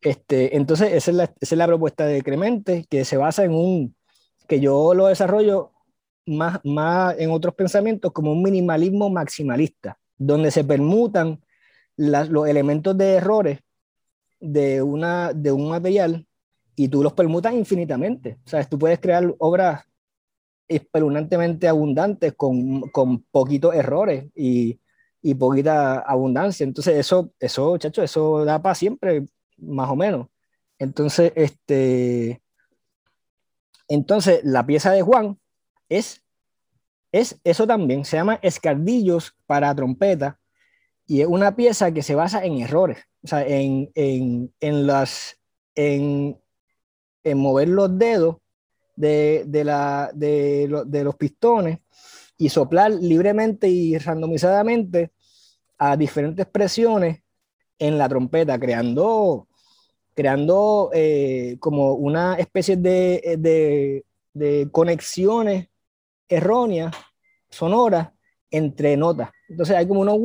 [0.00, 3.52] Este, entonces esa es, la, esa es la propuesta de Clemente, que se basa en
[3.52, 3.94] un,
[4.50, 5.70] que yo lo desarrollo
[6.26, 11.40] más, más en otros pensamientos como un minimalismo maximalista, donde se permutan
[11.96, 13.60] los elementos de errores
[14.40, 16.26] de, una, de un material
[16.74, 18.38] y tú los permutas infinitamente.
[18.44, 19.84] O sea, tú puedes crear obras
[20.66, 24.80] espeluznantemente abundantes con, con poquitos errores y,
[25.22, 26.64] y, poquita abundancia.
[26.64, 29.26] Entonces, eso, eso, chacho, eso da para siempre,
[29.58, 30.26] más o menos.
[30.76, 32.42] Entonces, este,
[33.90, 35.38] entonces, la pieza de Juan
[35.88, 36.22] es,
[37.12, 40.38] es eso también, se llama Escardillos para trompeta
[41.06, 45.36] y es una pieza que se basa en errores o sea, en, en, en las,
[45.74, 46.40] en,
[47.24, 48.36] en, mover los dedos
[48.96, 51.80] de, de, la, de, de, los pistones
[52.38, 55.10] y soplar libremente y randomizadamente
[55.78, 57.22] a diferentes presiones
[57.78, 59.48] en la trompeta, creando,
[60.14, 65.68] creando eh, como una especie de, de, de conexiones
[66.28, 66.94] erróneas,
[67.48, 68.10] sonoras,
[68.50, 69.30] entre notas.
[69.48, 70.18] Entonces hay como unos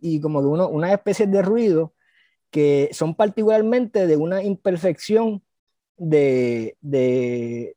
[0.00, 1.94] y como que uno, una especie de ruido
[2.50, 5.42] que son particularmente de una imperfección
[5.98, 7.74] de, de,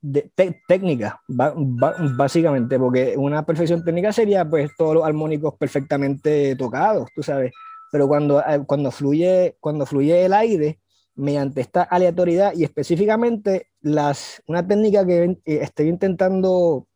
[0.68, 7.52] técnica, básicamente, porque una perfección técnica sería pues todos los armónicos perfectamente tocados, tú sabes,
[7.92, 10.80] pero cuando, eh, cuando, fluye, cuando fluye el aire
[11.16, 16.88] mediante esta aleatoriedad y específicamente las, una técnica que eh, estoy intentando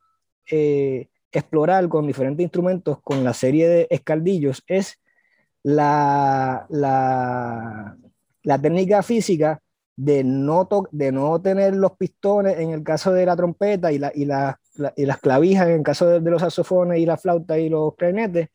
[0.49, 4.99] eh, explorar con diferentes instrumentos con la serie de escaldillos es
[5.63, 7.97] la, la,
[8.43, 9.61] la técnica física
[9.95, 14.11] de no, de no tener los pistones en el caso de la trompeta y, la,
[14.15, 17.95] y, y las clavijas en el caso de, los saxofones y la flauta y los
[17.95, 18.49] clarinetes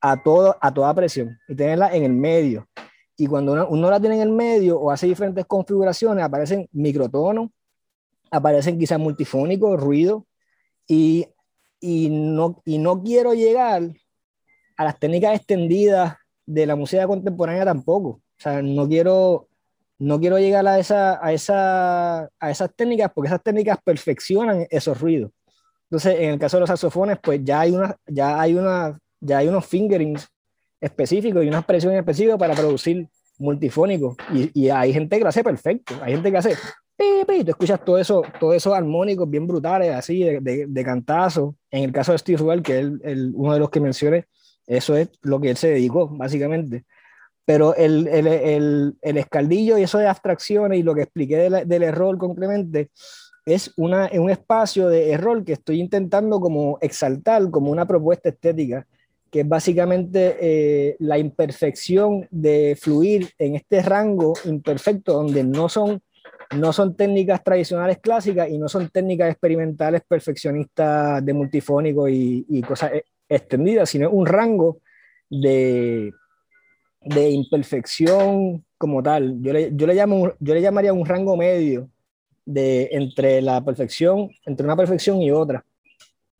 [0.00, 2.68] a, todo, a toda presión y tenerla en el medio.
[3.16, 7.50] Y cuando uno, uno, la tiene en el medio o hace diferentes configuraciones, aparecen microtonos,
[8.30, 10.26] aparecen quizás multifónicos, ruido,
[10.86, 11.26] y,
[11.80, 13.82] y, no, y no quiero llegar
[14.76, 18.08] a las técnicas extendidas de la música contemporánea tampoco.
[18.08, 19.48] O sea, no quiero
[20.00, 24.98] no quiero llegar a, esa, a, esa, a esas técnicas porque esas técnicas perfeccionan esos
[24.98, 25.30] ruidos.
[25.84, 29.38] Entonces, en el caso de los saxofones, pues ya hay, una, ya hay, una, ya
[29.38, 30.28] hay unos fingerings
[30.80, 33.06] específicos y unas presiones específicas para producir
[33.38, 34.16] multifónicos.
[34.32, 35.94] Y, y, hay gente que lo hace perfecto.
[36.02, 36.56] Hay gente que hace
[36.98, 41.56] y tú escuchas todo eso, todos esos armónicos bien brutales, así de, de, de cantazo.
[41.70, 44.26] En el caso de Steve Ruel, que es el, uno de los que mencioné,
[44.66, 46.84] eso es lo que él se dedicó, básicamente
[47.50, 51.82] pero el, el, el, el, escaldillo y eso de abstracciones y lo que expliqué del
[51.82, 52.92] error con Clemente
[53.44, 58.86] es una, un espacio de error que estoy intentando como exaltar como una propuesta estética,
[59.30, 66.02] que es básicamente eh, la imperfección de fluir en este rango imperfecto donde no son,
[66.56, 72.92] no son técnicas tradicionales clásicas y no son técnicas experimentales perfeccionistas de multifónico y, cosas
[72.92, 74.80] e, extendidas, sino un rango
[75.30, 76.12] de,
[77.02, 79.40] de imperfección como tal.
[79.40, 81.88] Yo le, yo le, llamo, yo le llamaría un rango medio
[82.44, 85.64] de, entre la perfección, entre una perfección y otra.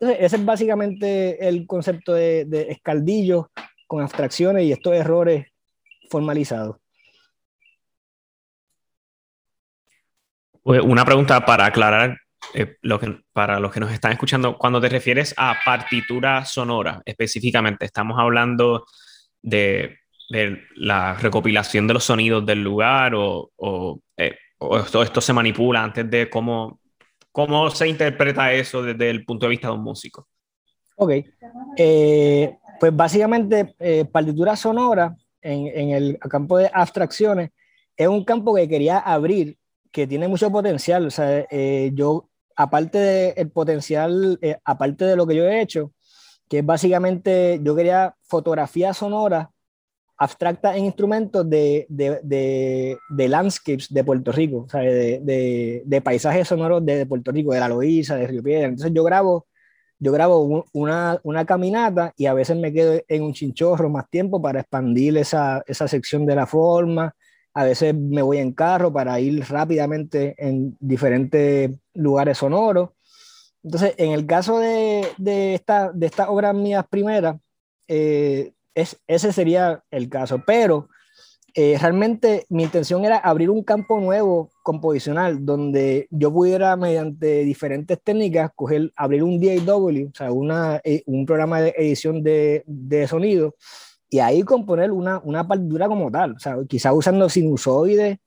[0.01, 3.51] Entonces, ese es básicamente el concepto de, escaldillo
[3.87, 5.47] con abstracciones y estos errores
[6.09, 6.77] formalizados.
[10.63, 12.19] Pues una pregunta para aclarar
[12.55, 12.77] eh,
[13.33, 18.87] para los que nos están escuchando, cuando te refieres a partitura sonora específicamente, estamos hablando
[19.43, 19.99] de
[20.77, 24.37] la recopilación de los sonidos del lugar o, o, eh,
[24.79, 26.80] esto, se manipula antes de cómo,
[27.33, 30.29] cómo se interpreta eso desde el punto de vista de un músico?
[30.97, 31.13] Ok,
[31.77, 37.51] eh, pues básicamente eh, partitura sonora en, en, el campo de abstracciones
[37.97, 39.57] es un campo que quería abrir,
[39.91, 41.07] que tiene mucho potencial.
[41.07, 41.47] O sea,
[41.93, 45.93] yo, aparte del potencial, aparte de lo que yo he hecho,
[46.49, 49.51] que es básicamente, yo quería fotografía sonora
[50.21, 57.33] abstracta en instrumentos de, de, de, landscapes de Puerto Rico, de, paisajes sonoros de, Puerto
[57.33, 58.67] Rico, de la Loíza, de Río Piedra.
[58.67, 59.47] Entonces yo grabo,
[59.99, 64.43] yo grabo una, una, caminata y a veces me quedo en un chinchorro más tiempo
[64.43, 67.15] para expandir esa, esa sección de la forma.
[67.55, 72.91] A veces me voy en carro para ir rápidamente en diferentes lugares sonoros.
[73.63, 77.37] Entonces, en el caso de, de, esta, de estas obras mías primeras,
[77.89, 80.89] eh, ese sería el caso, pero
[81.55, 88.01] eh, realmente mi intención era abrir un campo nuevo composicional donde yo pudiera mediante diferentes
[88.03, 93.09] técnicas coger, abrir un DAW, o sea, una, eh, un programa de edición de, de,
[93.09, 93.57] sonido
[94.09, 98.19] y ahí componer una, una partitura como tal, o sea, quizá usando sinusoides,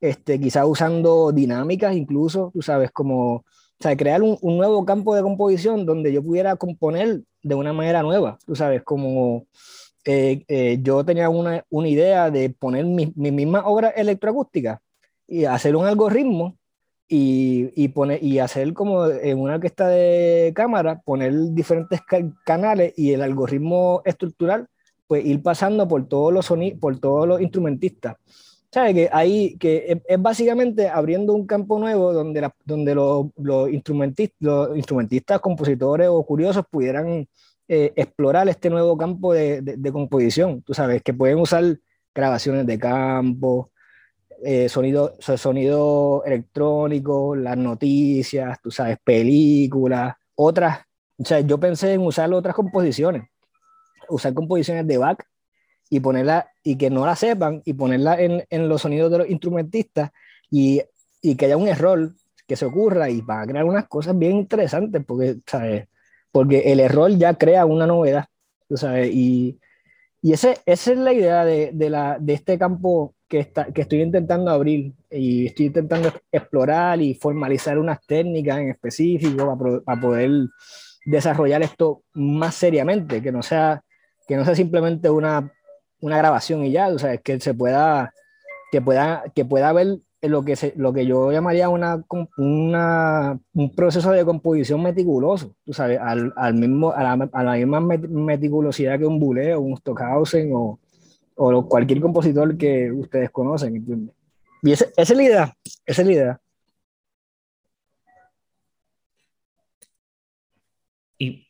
[0.00, 3.44] este, quizá usando dinámicas incluso, tú sabes, como,
[3.96, 8.38] crear un, un nuevo campo de composición donde yo pudiera componer de una manera nueva,
[8.44, 9.46] tú sabes, como
[10.04, 14.80] eh, eh, yo tenía una, una, idea de poner mi, mi, misma obra electroacústica
[15.28, 16.56] y hacer un algoritmo
[17.08, 22.00] y, y, poner, y hacer como en una orquesta de cámara, poner diferentes
[22.44, 24.66] canales y el algoritmo estructural,
[25.06, 28.16] pues ir pasando por todos los sonidos, por todos los instrumentistas.
[28.72, 28.94] ¿Sabe?
[28.94, 34.36] Que ahí, que es, básicamente abriendo un campo nuevo donde, la, donde los, los, instrumentistas,
[34.40, 37.28] los instrumentistas, compositores o curiosos pudieran
[37.74, 40.60] eh, explorar este nuevo campo de, composición.
[40.60, 41.78] Tú sabes, que pueden usar
[42.14, 43.70] grabaciones de campo,
[44.44, 50.80] eh, sonido, sonido electrónico, las noticias, tú sabes, películas, otras.
[51.16, 53.22] O sea, yo pensé en usar otras composiciones,
[54.10, 55.24] usar composiciones de Bach
[55.88, 60.10] y ponerla, y que no la sepan, y ponerla en, los sonidos de los instrumentistas
[60.50, 60.82] y,
[61.22, 62.12] y que haya un error
[62.46, 65.88] que se ocurra y van a crear unas cosas bien interesantes porque, ¿sabes?
[66.32, 68.26] Porque el error ya crea una novedad,
[68.74, 69.10] ¿sabes?
[69.12, 69.60] Y,
[70.22, 73.82] y ese, esa es la idea de, de, la, de este campo que, está, que
[73.82, 80.00] estoy intentando abrir y estoy intentando explorar y formalizar unas técnicas en específico para, para
[80.00, 80.30] poder
[81.04, 83.82] desarrollar esto más seriamente, que no sea,
[84.26, 85.52] que no sea simplemente una,
[86.00, 88.12] una grabación y ya, o sea, que se pueda,
[88.70, 92.04] que pueda, que pueda haber lo que, se, lo que yo llamaría una,
[92.36, 97.54] una, un proceso de composición meticuloso, tú sabes, al, al mismo, a, la, a la
[97.54, 100.78] misma meticulosidad que un Boulez o un Stockhausen o,
[101.34, 104.14] o cualquier compositor que ustedes conocen, ¿entiendes?
[104.62, 106.40] Y esa, esa es la idea, esa es la idea.
[111.18, 111.48] ¿Y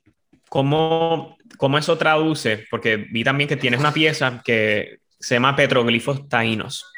[0.49, 2.65] cómo, cómo eso traduce?
[2.71, 6.92] Porque vi también que tienes una pieza que se llama Petroglifos Taínos.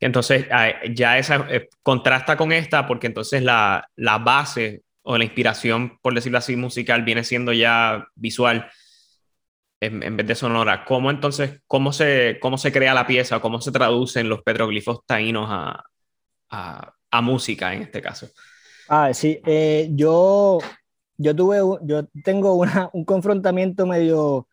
[0.00, 5.24] Entonces, ah, ya esa eh, contrasta con esta, porque entonces la, la, base o la
[5.24, 8.70] inspiración, por decirlo así, musical viene siendo ya visual
[9.80, 10.84] en, vez de sonora.
[10.84, 15.48] ¿Cómo entonces, cómo se, cómo se crea la pieza, cómo se traducen los petroglifos taínos
[15.50, 15.84] a,
[16.50, 18.28] a, a música en este caso?
[18.88, 20.58] Ah, sí, eh, yo,
[21.16, 24.48] yo tuve, yo tengo una, un confrontamiento medio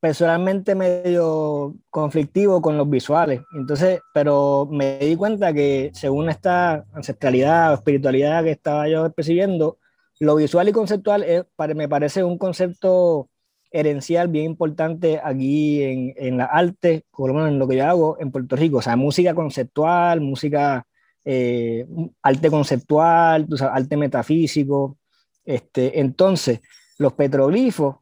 [0.00, 3.42] personalmente medio conflictivo con los visuales.
[3.54, 9.78] Entonces, pero me di cuenta que según esta ancestralidad o espiritualidad que estaba yo percibiendo,
[10.20, 11.44] lo visual y conceptual es,
[11.74, 13.28] me parece un concepto
[13.70, 17.86] herencial bien importante aquí en, en la arte, por lo menos en lo que yo
[17.86, 18.78] hago en Puerto Rico.
[18.78, 20.86] O sea, música conceptual, música,
[21.24, 21.86] eh,
[22.22, 24.96] arte conceptual, arte metafísico.
[25.44, 26.60] Este, entonces,
[26.98, 27.96] los petroglifos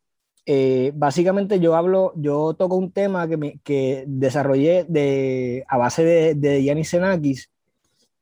[0.46, 6.04] eh, básicamente yo hablo, yo toco un tema que, me, que desarrollé de, a base
[6.04, 7.50] de, de Yanis Xenakis,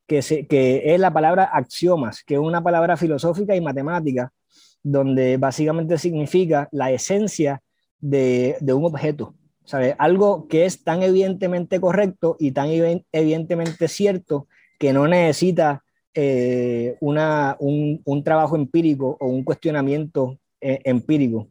[0.07, 4.33] que, se, que es la palabra axiomas, que es una palabra filosófica y matemática,
[4.81, 7.61] donde básicamente significa la esencia
[7.99, 9.35] de, de un objeto.
[9.65, 9.95] ¿sabe?
[9.97, 12.69] Algo que es tan evidentemente correcto y tan
[13.11, 14.47] evidentemente cierto
[14.79, 21.49] que no necesita eh, una, un, un, trabajo empírico o un cuestionamiento eh, empírico.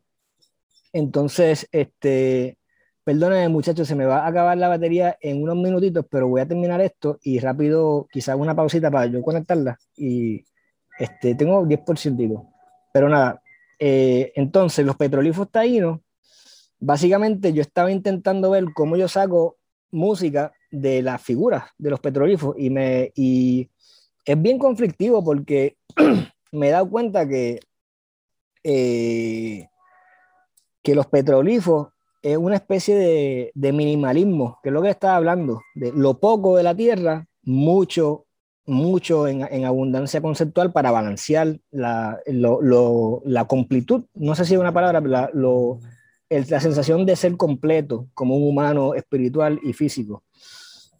[0.95, 2.57] Entonces, este,
[3.03, 6.47] perdónenme muchachos, se me va a acabar la batería en unos minutitos, pero voy a
[6.47, 9.77] terminar esto y rápido, quizás una pausita para yo conectarla.
[9.97, 10.45] Y
[10.97, 12.49] este, tengo 10%.
[12.93, 13.43] Pero nada,
[13.81, 15.99] eh, entonces los petrolíferos taínos,
[16.79, 19.57] básicamente yo estaba intentando ver cómo yo saco
[19.91, 23.69] música de las figuras de los petrolíferos y, me, y
[24.25, 25.77] es bien conflictivo porque
[26.53, 27.59] me he dado cuenta que
[28.63, 29.67] eh,
[30.85, 31.89] que los petrolíferos
[32.23, 36.57] es una especie de, de, minimalismo, que es lo que estaba hablando, de lo poco
[36.57, 38.27] de la tierra, mucho,
[38.67, 44.61] mucho en, en abundancia conceptual para balancear la, lo, la, completud, no sé si es
[44.61, 45.81] una palabra, la, lo,
[46.29, 50.23] el, la sensación de ser completo como un humano espiritual y físico.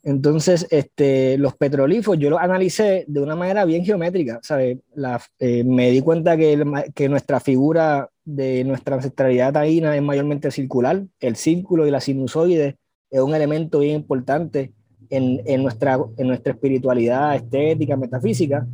[0.05, 4.77] Entonces, este, los petrolíferos yo los analicé de una manera bien geométrica, ¿sabes?
[4.93, 10.51] La, eh, me di cuenta que, que nuestra figura de nuestra ancestralidad taína es mayormente
[10.51, 11.03] circular.
[11.19, 12.77] El círculo y la sinusoide
[13.09, 14.73] es un elemento bien importante
[15.09, 18.67] en, en, nuestra, en nuestra espiritualidad estética, metafísica.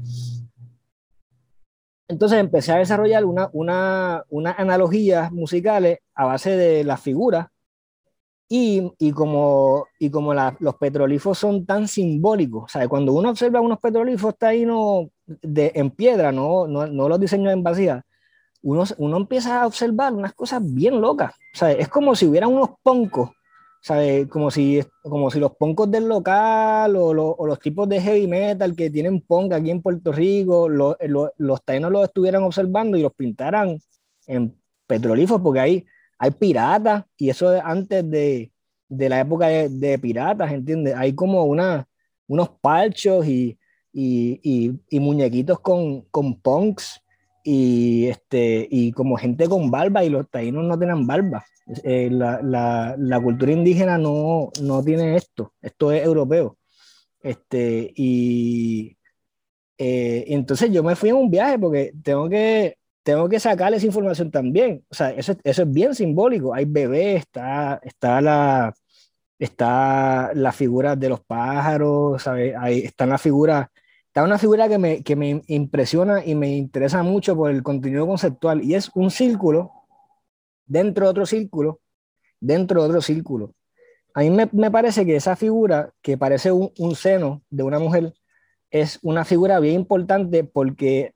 [2.10, 7.48] Entonces empecé a desarrollar una, una, unas analogías musicales a base de las figuras
[8.54, 12.90] y, y, como, y como la, los petrolíferos son tan simbólicos, ¿sabe?
[12.90, 17.64] cuando uno observa unos petrolíferos taínos de, en piedra, no, no, no los diseños en
[17.64, 18.06] vacía,
[18.62, 21.34] uno, uno empieza a observar unas cosas bien locas.
[21.62, 23.30] O es como si hubieran unos poncos,
[23.82, 24.28] ¿sabe?
[24.28, 28.28] Como si, como si los poncos del local o, lo, o, los tipos de heavy
[28.28, 32.98] metal que tienen punk aquí en Puerto Rico, lo, lo, los taínos los estuvieran observando
[32.98, 33.80] y los pintaran
[34.28, 34.54] en
[34.88, 35.86] petrolíferos, porque hay,
[36.22, 38.52] hay piratas, y eso es antes de,
[38.88, 40.94] de la época de, de, piratas, ¿entiendes?
[40.96, 41.88] Hay como una,
[42.28, 43.58] unos palchos y,
[43.92, 47.02] y, y, y muñequitos con, con punks
[47.44, 51.44] y, este, y como gente con barba y los taínos no tienen barba.
[51.84, 52.40] Eh, la,
[53.00, 56.60] la, cultura indígena no, no tiene esto, esto es europeo.
[57.24, 58.96] Este, y
[59.80, 63.86] eh, entonces yo me fui en un viaje porque tengo que, tengo que sacar esa
[63.86, 64.86] información también.
[64.90, 66.54] O sea, eso, eso es bien simbólico.
[66.54, 68.74] Hay bebés, está, está la,
[69.40, 72.56] está la figura de los pájaros, ¿sabe?
[72.56, 73.68] Ahí están las figuras
[74.12, 78.06] está una figura que me, que me impresiona y me interesa mucho por el contenido
[78.06, 79.72] conceptual y es un círculo
[80.66, 81.80] dentro de otro círculo,
[82.42, 83.54] dentro de otro círculo.
[84.14, 87.80] A mí me, me parece que esa figura, que parece un, un, seno de una
[87.80, 88.14] mujer,
[88.70, 91.14] es una figura bien importante porque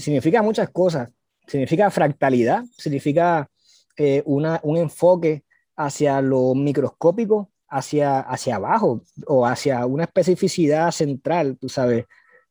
[0.00, 1.10] significa muchas cosas.
[1.46, 3.50] Significa fractalidad, significa
[3.96, 5.44] eh, una, un enfoque
[5.76, 12.06] hacia lo microscópico, hacia, hacia abajo o hacia una especificidad central, tú sabes.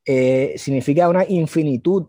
[0.06, 2.08] Eh, significa una infinitud,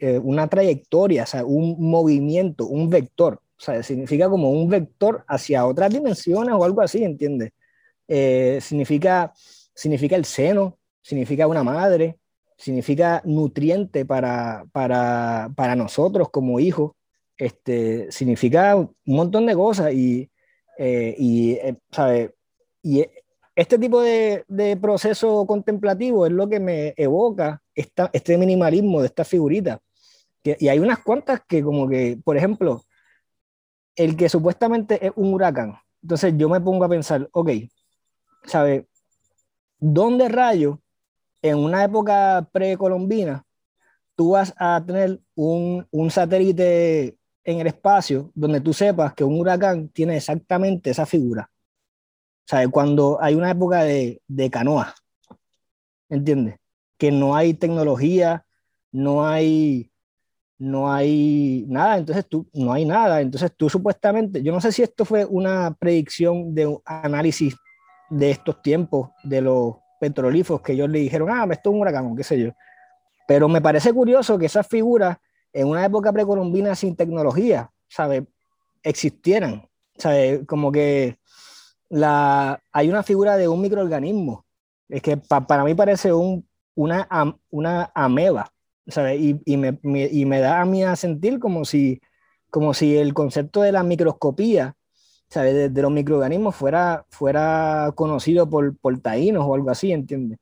[0.00, 3.40] eh, una trayectoria, o un movimiento, un vector.
[3.56, 7.52] Significa como un vector hacia otras dimensiones o algo así, ¿entiendes?
[8.62, 9.32] significa,
[9.74, 12.18] significa el seno, significa una madre,
[12.56, 16.92] significa nutriente para, para, para nosotros como hijos,
[17.36, 20.30] este, significa un montón de cosas y,
[20.78, 22.34] eh, y, eh, ¿sabe?
[22.82, 23.04] y
[23.54, 29.06] este tipo de, de, proceso contemplativo es lo que me evoca esta, este minimalismo de
[29.06, 29.80] esta figurita.
[30.42, 32.84] Que, y hay unas cuantas que como que, por ejemplo,
[33.96, 35.78] el que supuestamente es un huracán.
[36.02, 37.50] Entonces yo me pongo a pensar, ok,
[38.44, 38.86] ¿sabe?
[39.78, 40.80] ¿Dónde rayo
[41.42, 43.44] en una época precolombina,
[44.14, 49.38] tú vas a tener un, un satélite en el espacio donde tú sepas que un
[49.38, 51.48] huracán tiene exactamente esa figura.
[52.46, 54.94] O sea, cuando hay una época de, de canoa,
[56.08, 56.56] ¿entiendes?
[56.96, 58.44] Que no hay tecnología,
[58.90, 59.90] no hay,
[60.58, 64.82] no hay nada, entonces tú, no hay nada, entonces tú supuestamente, yo no sé si
[64.82, 67.54] esto fue una predicción de un análisis
[68.08, 72.16] de estos tiempos, de los petrolíferos que ellos le dijeron, ah, esto es un huracán,
[72.16, 72.50] qué sé yo.
[73.26, 75.18] Pero me parece curioso que esas figuras
[75.52, 78.26] en una época precolombina sin tecnología, ¿sabe?
[78.82, 80.44] Existieran, ¿sabe?
[80.46, 81.18] Como que
[81.88, 84.44] la, hay una figura de un microorganismo,
[84.88, 87.08] es que para mí parece un, una,
[87.50, 88.52] una ameba,
[88.86, 89.16] ¿sabe?
[89.16, 92.00] Y, y, me, y me da a mí a sentir como si,
[92.50, 94.75] como si el concepto de la microscopía
[95.34, 100.38] de, los microorganismos fuera, fuera conocido por, por taínos o algo así, ¿entiendes?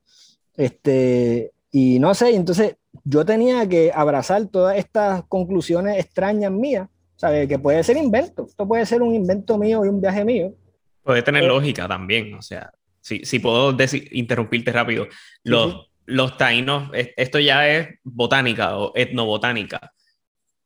[0.56, 7.48] Este, y no sé, entonces yo tenía que abrazar todas estas conclusiones extrañas mías, ¿sabes?
[7.48, 10.54] Que puede ser invento, esto puede ser un invento mío y un viaje mío.
[11.02, 12.70] Puede tener eh, lógica también, o sea,
[13.00, 13.76] si, si puedo
[14.12, 15.06] interrumpirte rápido,
[15.42, 19.92] los, los taínos, esto ya es botánica o etnobotánica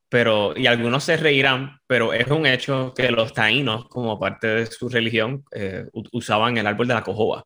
[0.09, 4.65] pero, y algunos se reirán, pero es un hecho que los taínos, como parte de
[4.65, 7.43] su religión, eh, usaban el árbol de la cojoba.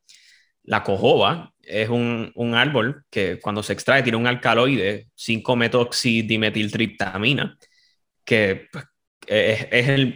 [0.64, 7.57] La cojoba es un, un, árbol que cuando se extrae tiene un alcaloide 5-metoxidimetiltriptamina,
[8.24, 8.86] que pues,
[9.28, 9.68] es,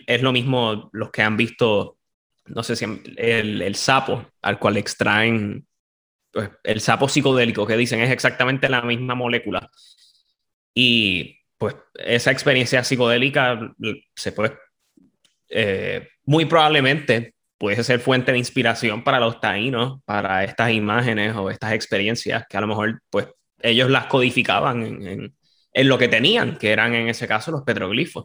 [0.08, 1.98] es, lo mismo los que han visto,
[2.46, 2.86] no sé si
[3.18, 5.68] el, el sapo al cual extraen,
[6.32, 9.70] pues, el sapo psicodélico que dicen es exactamente la misma molécula.
[10.74, 13.74] Y pues esa experiencia psicodélica
[14.16, 14.58] se puede,
[15.50, 21.50] eh, muy probablemente puede ser fuente de inspiración para los taínos, para estas imágenes o
[21.50, 23.28] estas experiencias que a lo mejor pues
[23.62, 25.36] ellos las codificaban en,
[25.74, 28.24] en, lo que tenían, que eran en ese caso los petroglifos.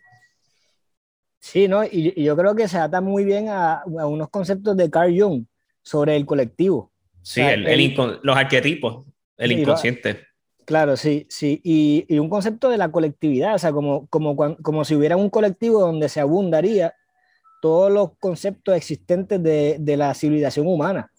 [1.40, 1.82] Sí, ¿no?
[1.84, 5.46] Y, yo creo que se ata muy bien a, a, unos conceptos de Carl Jung
[5.82, 6.92] sobre el colectivo.
[7.22, 9.06] Sí, el, los arquetipos,
[9.36, 10.26] el inconsciente.
[10.64, 11.60] Claro, sí, sí.
[11.64, 15.28] Y, y, un concepto de la colectividad, o sea, como, como, como si hubiera un
[15.30, 16.94] colectivo donde se abundaría
[17.60, 21.10] todos los conceptos existentes de, de la civilización humana.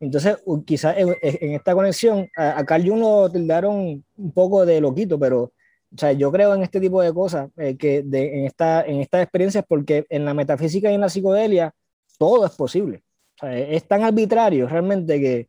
[0.00, 1.16] Entonces, quizás en,
[1.52, 5.52] esta conexión, a, a, Carl Jung lo tildaron un poco de loquito, pero
[5.94, 9.00] o sea, yo creo en este tipo de cosas, eh, que de, en, esta, en
[9.00, 11.72] estas experiencias, porque en la metafísica y en la psicodelia
[12.18, 13.04] todo es posible.
[13.36, 15.48] O sea, es tan arbitrario realmente que,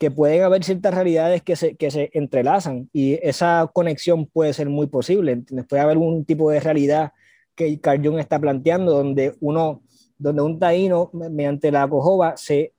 [0.00, 4.70] que pueden haber ciertas realidades que se, que se entrelazan y esa conexión puede ser
[4.70, 5.44] muy posible.
[5.68, 7.12] Puede haber un tipo de realidad
[7.54, 9.82] que Carl Jung está planteando donde uno,
[10.16, 12.72] donde un taíno mediante la cojoba se,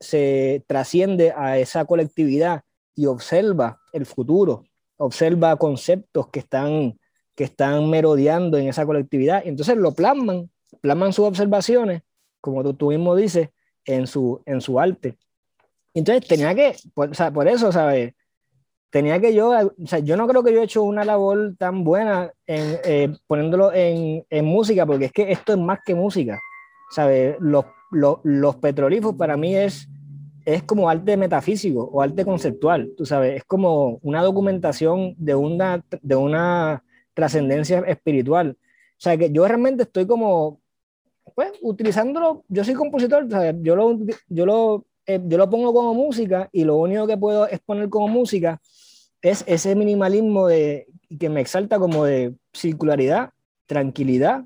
[0.00, 2.62] se trasciende a esa colectividad
[2.94, 4.64] y observa el futuro,
[4.96, 6.98] observa conceptos que están,
[7.34, 10.50] que están merodeando en esa colectividad y entonces lo plasman,
[10.80, 12.00] plasman sus observaciones,
[12.40, 13.50] como tú, tú mismo dices,
[13.84, 15.18] en su, en su arte.
[15.94, 18.14] Entonces tenía que, por, o sea, por eso, ¿sabes?
[18.90, 21.82] Tenía que yo, o sea, yo no creo que yo he hecho una labor tan
[21.84, 26.38] buena en, eh, poniéndolo en, en, música, porque es que esto es más que música,
[26.90, 27.36] ¿sabes?
[27.40, 29.88] Los, los, los petrolíferos para mí es,
[30.44, 35.82] es como arte metafísico o arte conceptual, tú sabes, es como una documentación de una,
[36.02, 38.56] de una trascendencia espiritual.
[38.58, 40.60] O sea, que yo realmente estoy como,
[41.34, 43.56] pues, utilizándolo, yo soy compositor, ¿sabes?
[43.62, 43.98] Yo lo,
[44.28, 48.08] yo lo eh, yo lo pongo como música y lo único que puedo exponer como
[48.08, 48.60] música
[49.20, 50.86] es ese minimalismo de,
[51.18, 53.30] que me exalta como de circularidad,
[53.66, 54.44] tranquilidad,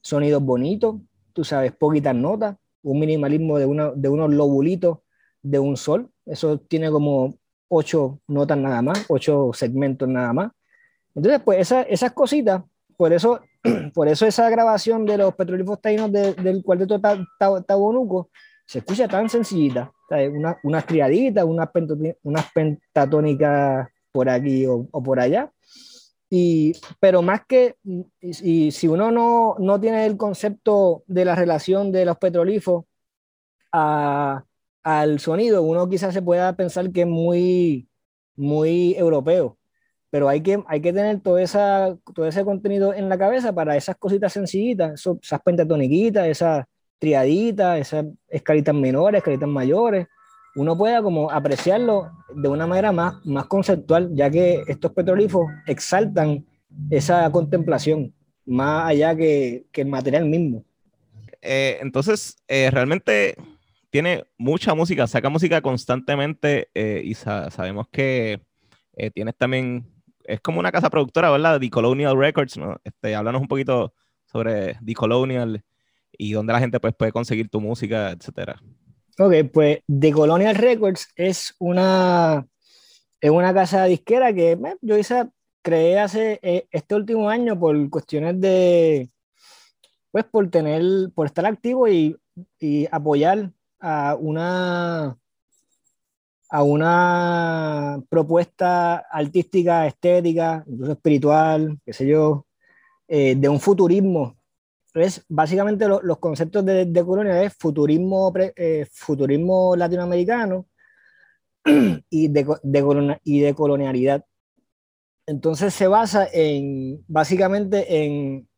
[0.00, 0.96] sonidos bonitos,
[1.32, 4.98] tú sabes, poquitas notas, un minimalismo de, una, de unos lobulitos
[5.42, 6.10] de un sol.
[6.26, 7.34] Eso tiene como
[7.68, 10.52] ocho notas nada más, ocho segmentos nada más.
[11.14, 12.62] Entonces, pues esa, esas cositas,
[12.96, 13.40] por eso,
[13.94, 17.00] por eso esa grabación de los petrolíferos taínos del cuarteto
[17.66, 18.30] Tabonuco
[18.66, 19.92] se escucha tan sencillita,
[20.32, 21.68] una, unas triaditas, unas,
[22.22, 25.52] unas pentatónicas por aquí o, por allá.
[26.30, 27.76] Y, pero más que,
[28.20, 32.84] si uno no, no, tiene el concepto de la relación de los petrolíferos
[33.72, 37.88] al sonido, uno quizás se pueda pensar que es muy,
[38.36, 39.58] muy europeo
[40.14, 43.76] pero hay que, hay que tener todo, esa, todo ese contenido en la cabeza para
[43.76, 46.66] esas cositas sencillitas, esas pentatoniquitas, esas
[47.04, 50.06] triaditas, esas escalitas menores, escalitas mayores,
[50.54, 56.46] uno pueda como apreciarlo de una manera más, más conceptual, ya que estos petrolíferos exaltan
[56.88, 58.14] esa contemplación
[58.46, 60.64] más allá que, que el material mismo.
[61.42, 63.36] Eh, entonces, eh, realmente
[63.90, 68.40] tiene mucha música, saca música constantemente eh, y sabemos que
[69.12, 69.84] tienes también
[70.24, 71.60] es como una casa productora, ¿verdad?
[71.60, 72.80] The Colonial Records, ¿no?
[72.82, 73.92] Este, háblanos un poquito
[74.24, 75.62] sobre The Colonial
[76.18, 78.60] y dónde la gente pues, puede conseguir tu música, etcétera.
[79.18, 82.46] Ok, pues The Colonial Records es una,
[83.20, 85.28] es una casa disquera que yo hice,
[85.62, 89.08] creé hace eh, este último año por cuestiones de,
[90.10, 90.82] pues por tener,
[91.14, 92.16] por estar activo y,
[92.58, 95.16] y apoyar a una
[96.54, 102.46] a una propuesta artística, estética, incluso espiritual, qué sé yo,
[103.08, 104.36] eh, de un futurismo.
[104.94, 110.68] Entonces, básicamente los conceptos de, de Colonia es futurismo, eh, futurismo latinoamericano
[112.10, 114.24] y de, de, y de colonialidad.
[115.26, 118.48] Entonces se basa en, básicamente en,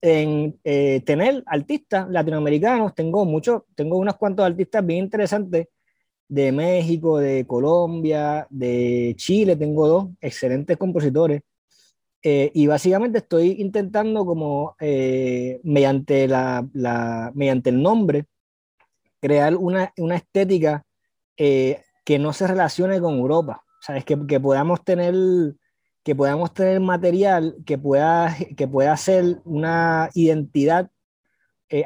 [0.00, 2.94] en eh, tener artistas latinoamericanos.
[2.94, 5.68] Tengo muchos, tengo unos cuantos artistas bien interesantes
[6.26, 11.42] de México, de Colombia, de Chile, tengo dos excelentes compositores.
[12.22, 16.68] Eh, y básicamente estoy intentando como eh, mediante, la,
[17.34, 18.26] mediante el nombre
[19.20, 20.84] crear una, una estética
[21.36, 23.64] eh, que no se relacione con Europa.
[23.80, 24.04] ¿Sabes?
[24.04, 25.14] Que, que, podamos tener
[26.02, 30.90] que podamos tener material que pueda, que pueda ser una identidad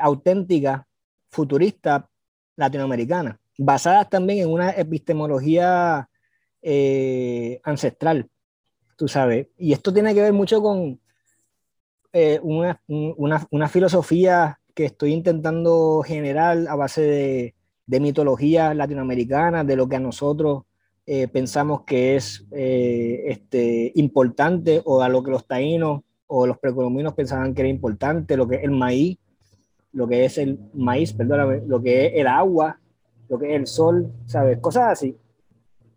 [0.01, 0.87] auténtica,
[1.31, 2.09] futurista,
[2.57, 6.09] latinoamericana basadas también en una epistemología
[7.65, 8.31] ancestral,
[9.05, 9.49] tú sabes.
[9.59, 10.99] Y esto tiene que ver mucho con
[12.15, 17.55] eh, una, una, filosofía que estoy intentando generar a base de,
[17.85, 20.63] de mitología latinoamericana, de lo que a nosotros
[21.05, 27.13] eh, pensamos que es este, importante o a lo que los taínos o los precolombinos
[27.13, 29.19] pensaban que era importante, lo que es el maíz,
[29.93, 32.81] lo que es el maíz, perdóname, lo que es el agua,
[33.29, 34.61] lo que es el sol, ¿sabes?
[34.61, 35.15] Cosas así.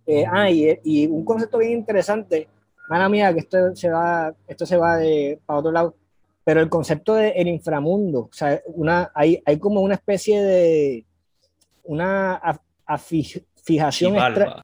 [0.06, 2.48] Eh, ah, y, un concepto bien interesante,
[2.88, 5.96] mala mía, que esto se va, esto se va de, para otro lado,
[6.44, 11.06] pero el concepto del el inframundo, o sea, una, hay, hay como una especie de,
[11.84, 12.42] una
[13.64, 14.64] fijación extraña,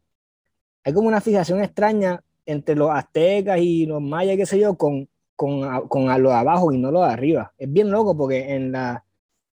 [0.83, 5.07] hay como una fijación extraña entre los aztecas y los mayas, qué sé yo, con,
[5.35, 7.53] con, con a los de abajo y no los de arriba.
[7.57, 9.03] Es bien loco porque en la,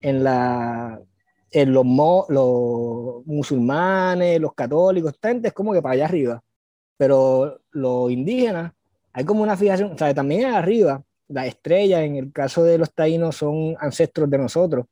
[0.01, 1.01] en la
[1.55, 1.87] en los,
[2.29, 6.43] los musulmanes, los católicos, esta gente es como que para allá arriba.
[6.97, 8.73] Pero los indígenas,
[9.13, 12.93] hay como una fijación, o sea, también arriba, las estrellas, en el caso de los
[12.93, 14.87] taínos, son ancestros de nosotros,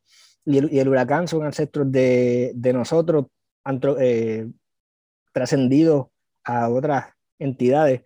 [0.44, 3.26] y el, y el huracán son ancestros de, de nosotros,
[4.00, 4.48] eh,
[5.32, 6.06] trascendidos
[6.44, 7.06] a otras
[7.38, 8.02] entidades.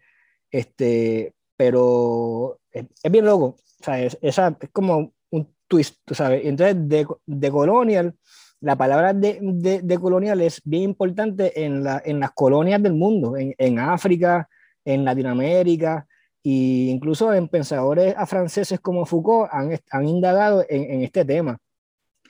[0.51, 6.45] Este, pero es, bien loco, o sea, es, esa, es como un twist, tú sabes.
[6.45, 8.15] Entonces, de, de Colonial
[8.61, 9.39] la palabra de,
[9.83, 14.49] de, colonial es bien importante en, la, en las colonias del mundo, en, en África,
[14.85, 16.07] en Latinoamérica,
[16.43, 21.59] e incluso en pensadores franceses como Foucault han, han indagado en, en, este tema.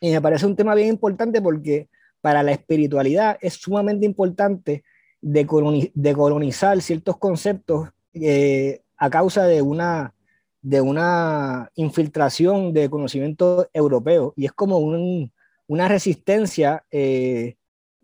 [0.01, 1.89] Y me parece un tema bien importante porque
[2.21, 4.85] para la espiritualidad es sumamente importante
[5.21, 10.15] decolonizar ciertos conceptos eh, a causa de una,
[10.63, 14.33] de una infiltración de conocimiento europeo.
[14.37, 15.33] Y es como un,
[15.67, 17.57] una resistencia eh,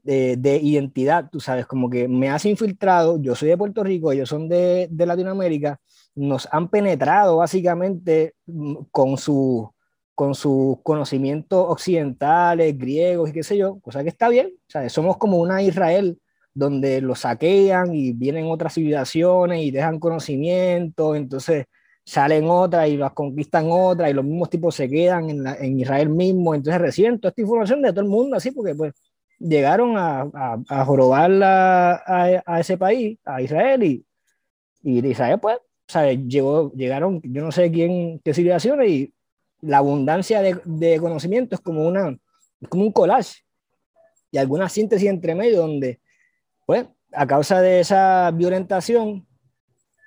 [0.02, 4.28] de, identidad, tú sabes, como que me has infiltrado, yo soy de Puerto Rico, ellos
[4.28, 5.80] son de, Latinoamérica,
[6.14, 9.72] nos han penetrado básicamente mm, con, su,
[10.14, 15.16] con sus conocimientos occidentales, griegos y qué sé yo, cosa que está bien, o somos
[15.18, 16.18] como una Israel
[16.55, 21.66] donde los saquean y vienen otras civilizaciones y dejan conocimiento, entonces
[22.04, 26.08] salen otras y las conquistan otras y los mismos tipos se quedan en, en Israel
[26.08, 28.92] mismo, entonces reciben toda esta información de todo el mundo así porque pues
[29.42, 30.30] llegaron a,
[30.68, 34.06] a, jorobar a, ese país, a Israel, y,
[34.82, 35.58] y Israel, pues,
[35.88, 36.18] ¿sabes?
[36.26, 39.14] Llegó, llegaron, yo no sé quién, qué civilizaciones, y
[39.60, 42.16] la abundancia de, de conocimiento es como, una,
[42.68, 43.42] como un collage
[44.30, 46.00] y alguna síntesis entre medio donde,
[46.64, 49.26] pues, a causa de esa violentación,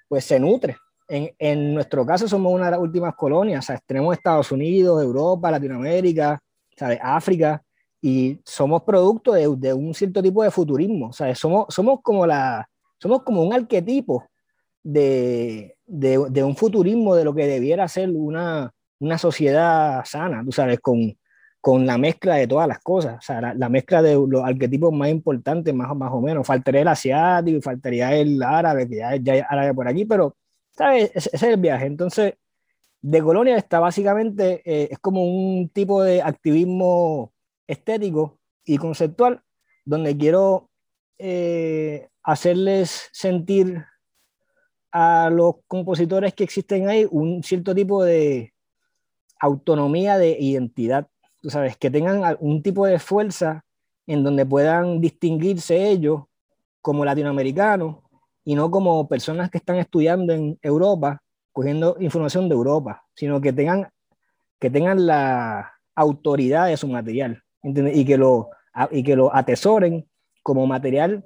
[0.07, 0.77] pues se nutre.
[1.07, 5.51] En, en nuestro caso somos una de las últimas colonias, sea, tenemos Estados Unidos, Europa,
[5.51, 6.39] Latinoamérica,
[6.75, 6.99] ¿sabes?
[7.01, 7.61] África,
[8.01, 11.39] y somos producto de, de, un cierto tipo de futurismo, ¿sabes?
[11.39, 12.67] Somos, somos, como, la,
[12.99, 14.25] somos como un arquetipo
[14.83, 20.51] de, de, de, un futurismo de lo que debiera ser una, una sociedad sana, tú
[20.51, 21.17] sabes, con,
[21.65, 25.09] con la mezcla de todas las cosas, o sea, la, mezcla de los arquetipos más
[25.09, 26.45] importantes, más, más o menos.
[26.45, 30.35] Faltaría el asiático faltaría el árabe, que ya, ya hay árabe por aquí, pero,
[30.77, 31.11] ¿sabes?
[31.13, 31.85] Ese, es el viaje.
[31.85, 32.35] Entonces,
[33.01, 37.33] de Colonia está básicamente, eh, es como un tipo de activismo
[37.67, 39.43] estético y conceptual,
[39.85, 40.69] donde quiero
[41.17, 43.85] eh, hacerles sentir
[44.91, 48.53] a los compositores que existen ahí un cierto tipo de
[49.39, 51.07] autonomía de identidad
[51.45, 53.63] tú sabes, que tengan un tipo de fuerza
[54.07, 56.23] en donde puedan distinguirse ellos
[56.81, 57.97] como latinoamericanos
[58.45, 63.51] y no como personas que están estudiando en Europa, cogiendo información de Europa, sino que
[63.51, 63.89] tengan,
[64.59, 68.51] que tengan la autoridad de su material Y, que lo,
[68.91, 70.07] y que lo atesoren
[70.43, 71.23] como material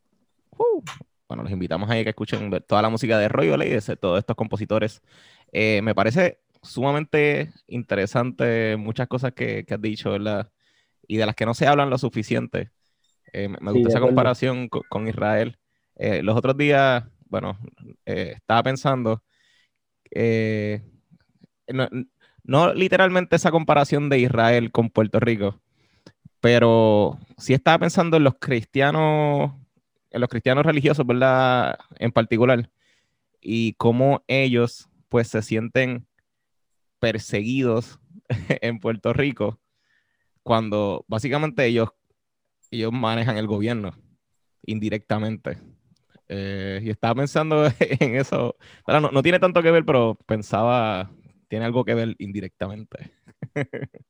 [0.58, 0.82] Uh,
[1.28, 4.36] bueno, los invitamos a que escuchen toda la música de Roy y de todos estos
[4.36, 5.02] compositores.
[5.52, 10.52] Eh, me parece sumamente interesante muchas cosas que, que, has dicho, ¿verdad?
[11.08, 12.72] Y de las que no se hablan lo suficiente.
[13.34, 15.58] me gusta esa comparación con, con Israel.
[15.96, 17.58] Eh, los otros días, bueno,
[18.06, 19.24] eh, estaba pensando,
[20.12, 20.82] eh,
[22.44, 25.62] no, literalmente esa comparación de Israel con Puerto Rico,
[26.42, 29.54] pero sí estaba pensando en los cristianos,
[30.14, 31.78] los cristianos religiosos, ¿verdad?
[31.98, 32.70] En particular,
[33.42, 36.08] y cómo ellos pues se sienten
[37.00, 38.00] perseguidos
[38.62, 39.60] en Puerto Rico
[40.44, 41.90] cuando básicamente ellos,
[42.72, 43.96] ellos manejan el gobierno
[44.66, 45.58] indirectamente.
[46.30, 48.56] Eh, y estaba pensando en eso.
[48.88, 51.12] no, no, tiene tanto que ver, pero pensaba,
[51.48, 53.12] tiene algo que ver indirectamente.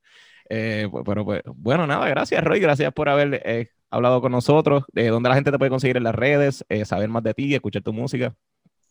[0.49, 4.83] eh, pero pues, bueno, nada, gracias Roy, gracias por haber eh, hablado con nosotros.
[4.91, 7.53] de ¿Dónde la gente te puede conseguir en las redes, eh, saber más de ti,
[7.53, 8.33] escuchar tu música?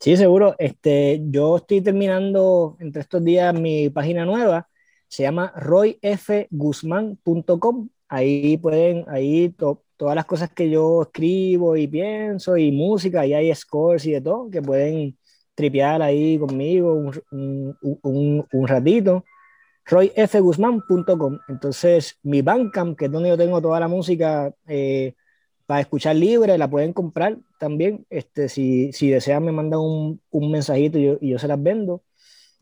[0.00, 0.54] Sí, seguro.
[0.58, 4.68] Este, yo estoy terminando entre estos días mi página nueva.
[5.08, 7.88] Se llama royfguzman.com.
[8.08, 9.54] Ahí pueden, ahí
[9.96, 14.20] todas las cosas que yo escribo y pienso y música, y hay scores y de
[14.20, 15.16] todo, que pueden
[15.54, 19.24] tripear ahí conmigo un, un, un, ratito.
[19.86, 21.38] royfguzman.com.
[21.48, 25.14] Entonces, mi Bandcamp, que es donde yo tengo toda la música eh,
[25.66, 28.06] para escuchar libre, la pueden comprar también.
[28.10, 31.62] Este, si, si desean, me mandan un, un mensajito y yo, y yo, se las
[31.62, 32.02] vendo.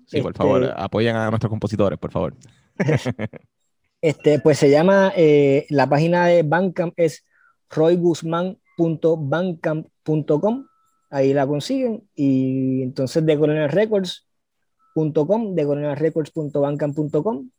[0.06, 2.34] Sí, por favor, este apoyen a nuestros compositores, por favor.
[4.01, 7.24] este, pues se llama, eh, la página de Bandcamp es
[7.70, 10.66] royguzman.com records.bandcamp.com,
[11.10, 13.36] ahí la consiguen, y entonces de
[14.94, 17.50] colonialrecords.com, de colonialrecords.bandcamp.com,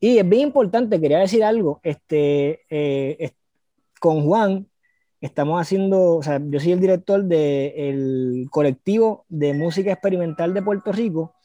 [0.00, 3.32] y es bien importante, quería decir algo, este, eh,
[4.00, 4.66] con Juan
[5.22, 10.90] estamos haciendo, o sea, yo soy el director del colectivo de música experimental de Puerto
[10.90, 11.36] Rico,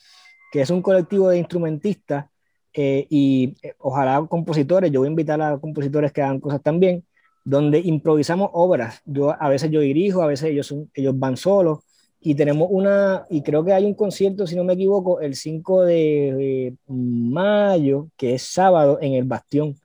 [0.52, 2.26] que es un colectivo de instrumentistas
[2.74, 7.06] eh, y eh, ojalá compositores, yo voy a invitar a compositores que hagan cosas también,
[7.46, 9.02] donde improvisamos obras.
[9.06, 11.80] Yo, a veces yo dirijo, a veces ellos, ellos van solos
[12.30, 15.86] y tenemos una, y creo que hay un concierto, si no me equivoco, el 5
[15.86, 19.78] de mayo, que es sábado, en el Bastión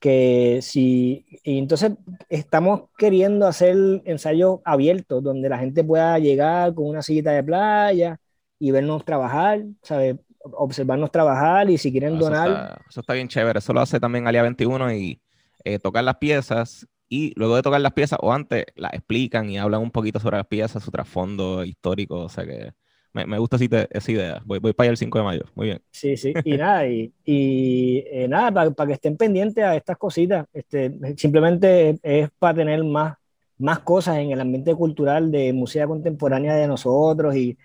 [0.00, 1.92] que si, y entonces
[2.30, 8.18] estamos queriendo hacer ensayos abiertos donde la gente pueda llegar con una sillita de playa
[8.58, 10.16] y vernos trabajar, ¿sabes?
[10.40, 12.80] observarnos trabajar y si quieren donar.
[12.88, 15.20] Eso está, bien chévere, eso lo hace también Alia 21 y
[15.64, 19.58] eh, tocar las piezas y luego de tocar las piezas o antes las explican y
[19.58, 22.72] hablan un poquito sobre las piezas, su trasfondo histórico, o sea que
[23.14, 24.42] me, gusta así esa idea.
[24.44, 25.44] Voy, voy para allá el 5 de mayo.
[25.54, 25.82] Muy bien.
[25.92, 26.34] Sí, sí.
[26.44, 30.46] Y nada, y, y eh, nada, para, que estén pendientes a estas cositas.
[30.52, 33.16] Este, simplemente es para tener más,
[33.56, 37.36] más cosas en el ambiente cultural de música contemporánea de nosotros.
[37.36, 37.56] Y,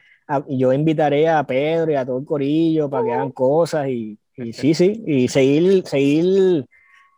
[0.48, 3.88] yo invitaré a Pedro y a todo el corillo para que hagan cosas.
[3.90, 5.03] Y, y sí, sí.
[5.07, 6.66] Y seguir, seguir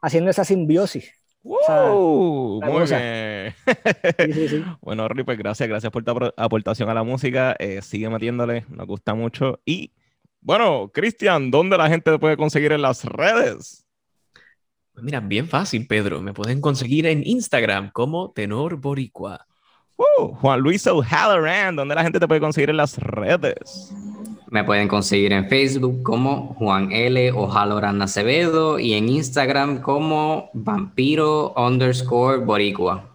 [0.02, 1.12] haciendo esa simbiosis.
[1.44, 2.62] ¡Wow!
[2.62, 3.56] Muy bien.
[4.82, 7.56] Bueno, Rick, pues gracias, gracias por tu aportación a la música.
[7.60, 9.60] Eh, sigue metiéndole, nos gusta mucho.
[9.66, 9.92] Y
[10.40, 13.88] bueno, Cristian, ¿dónde la gente te puede conseguir en las redes?
[14.94, 16.22] Pues mira, bien fácil, Pedro.
[16.22, 19.48] Me pueden conseguir en Instagram como Tenor Boricua.
[20.18, 23.94] Juan Luis O'Halloran, ¿dónde la gente te puede conseguir en las redes?
[24.52, 27.32] Me pueden conseguir en Facebook como Juan L.
[27.32, 33.08] O'Halloran Acevedo y en Instagram como vampiro underscore boricua.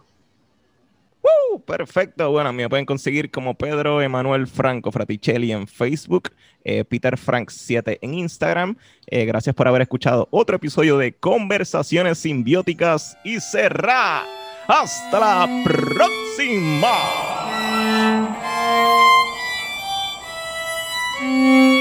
[1.66, 2.30] perfecto.
[2.30, 6.30] Bueno, me pueden conseguir como Pedro Emanuel Franco Fraticelli en Facebook,
[6.64, 8.74] eh, Peter Frank 7 en Instagram.
[9.06, 14.24] Eh, gracias por haber escuchado otro episodio de Conversaciones Simbióticas y cerra.
[14.66, 16.96] Hasta la próxima.
[21.18, 21.75] Música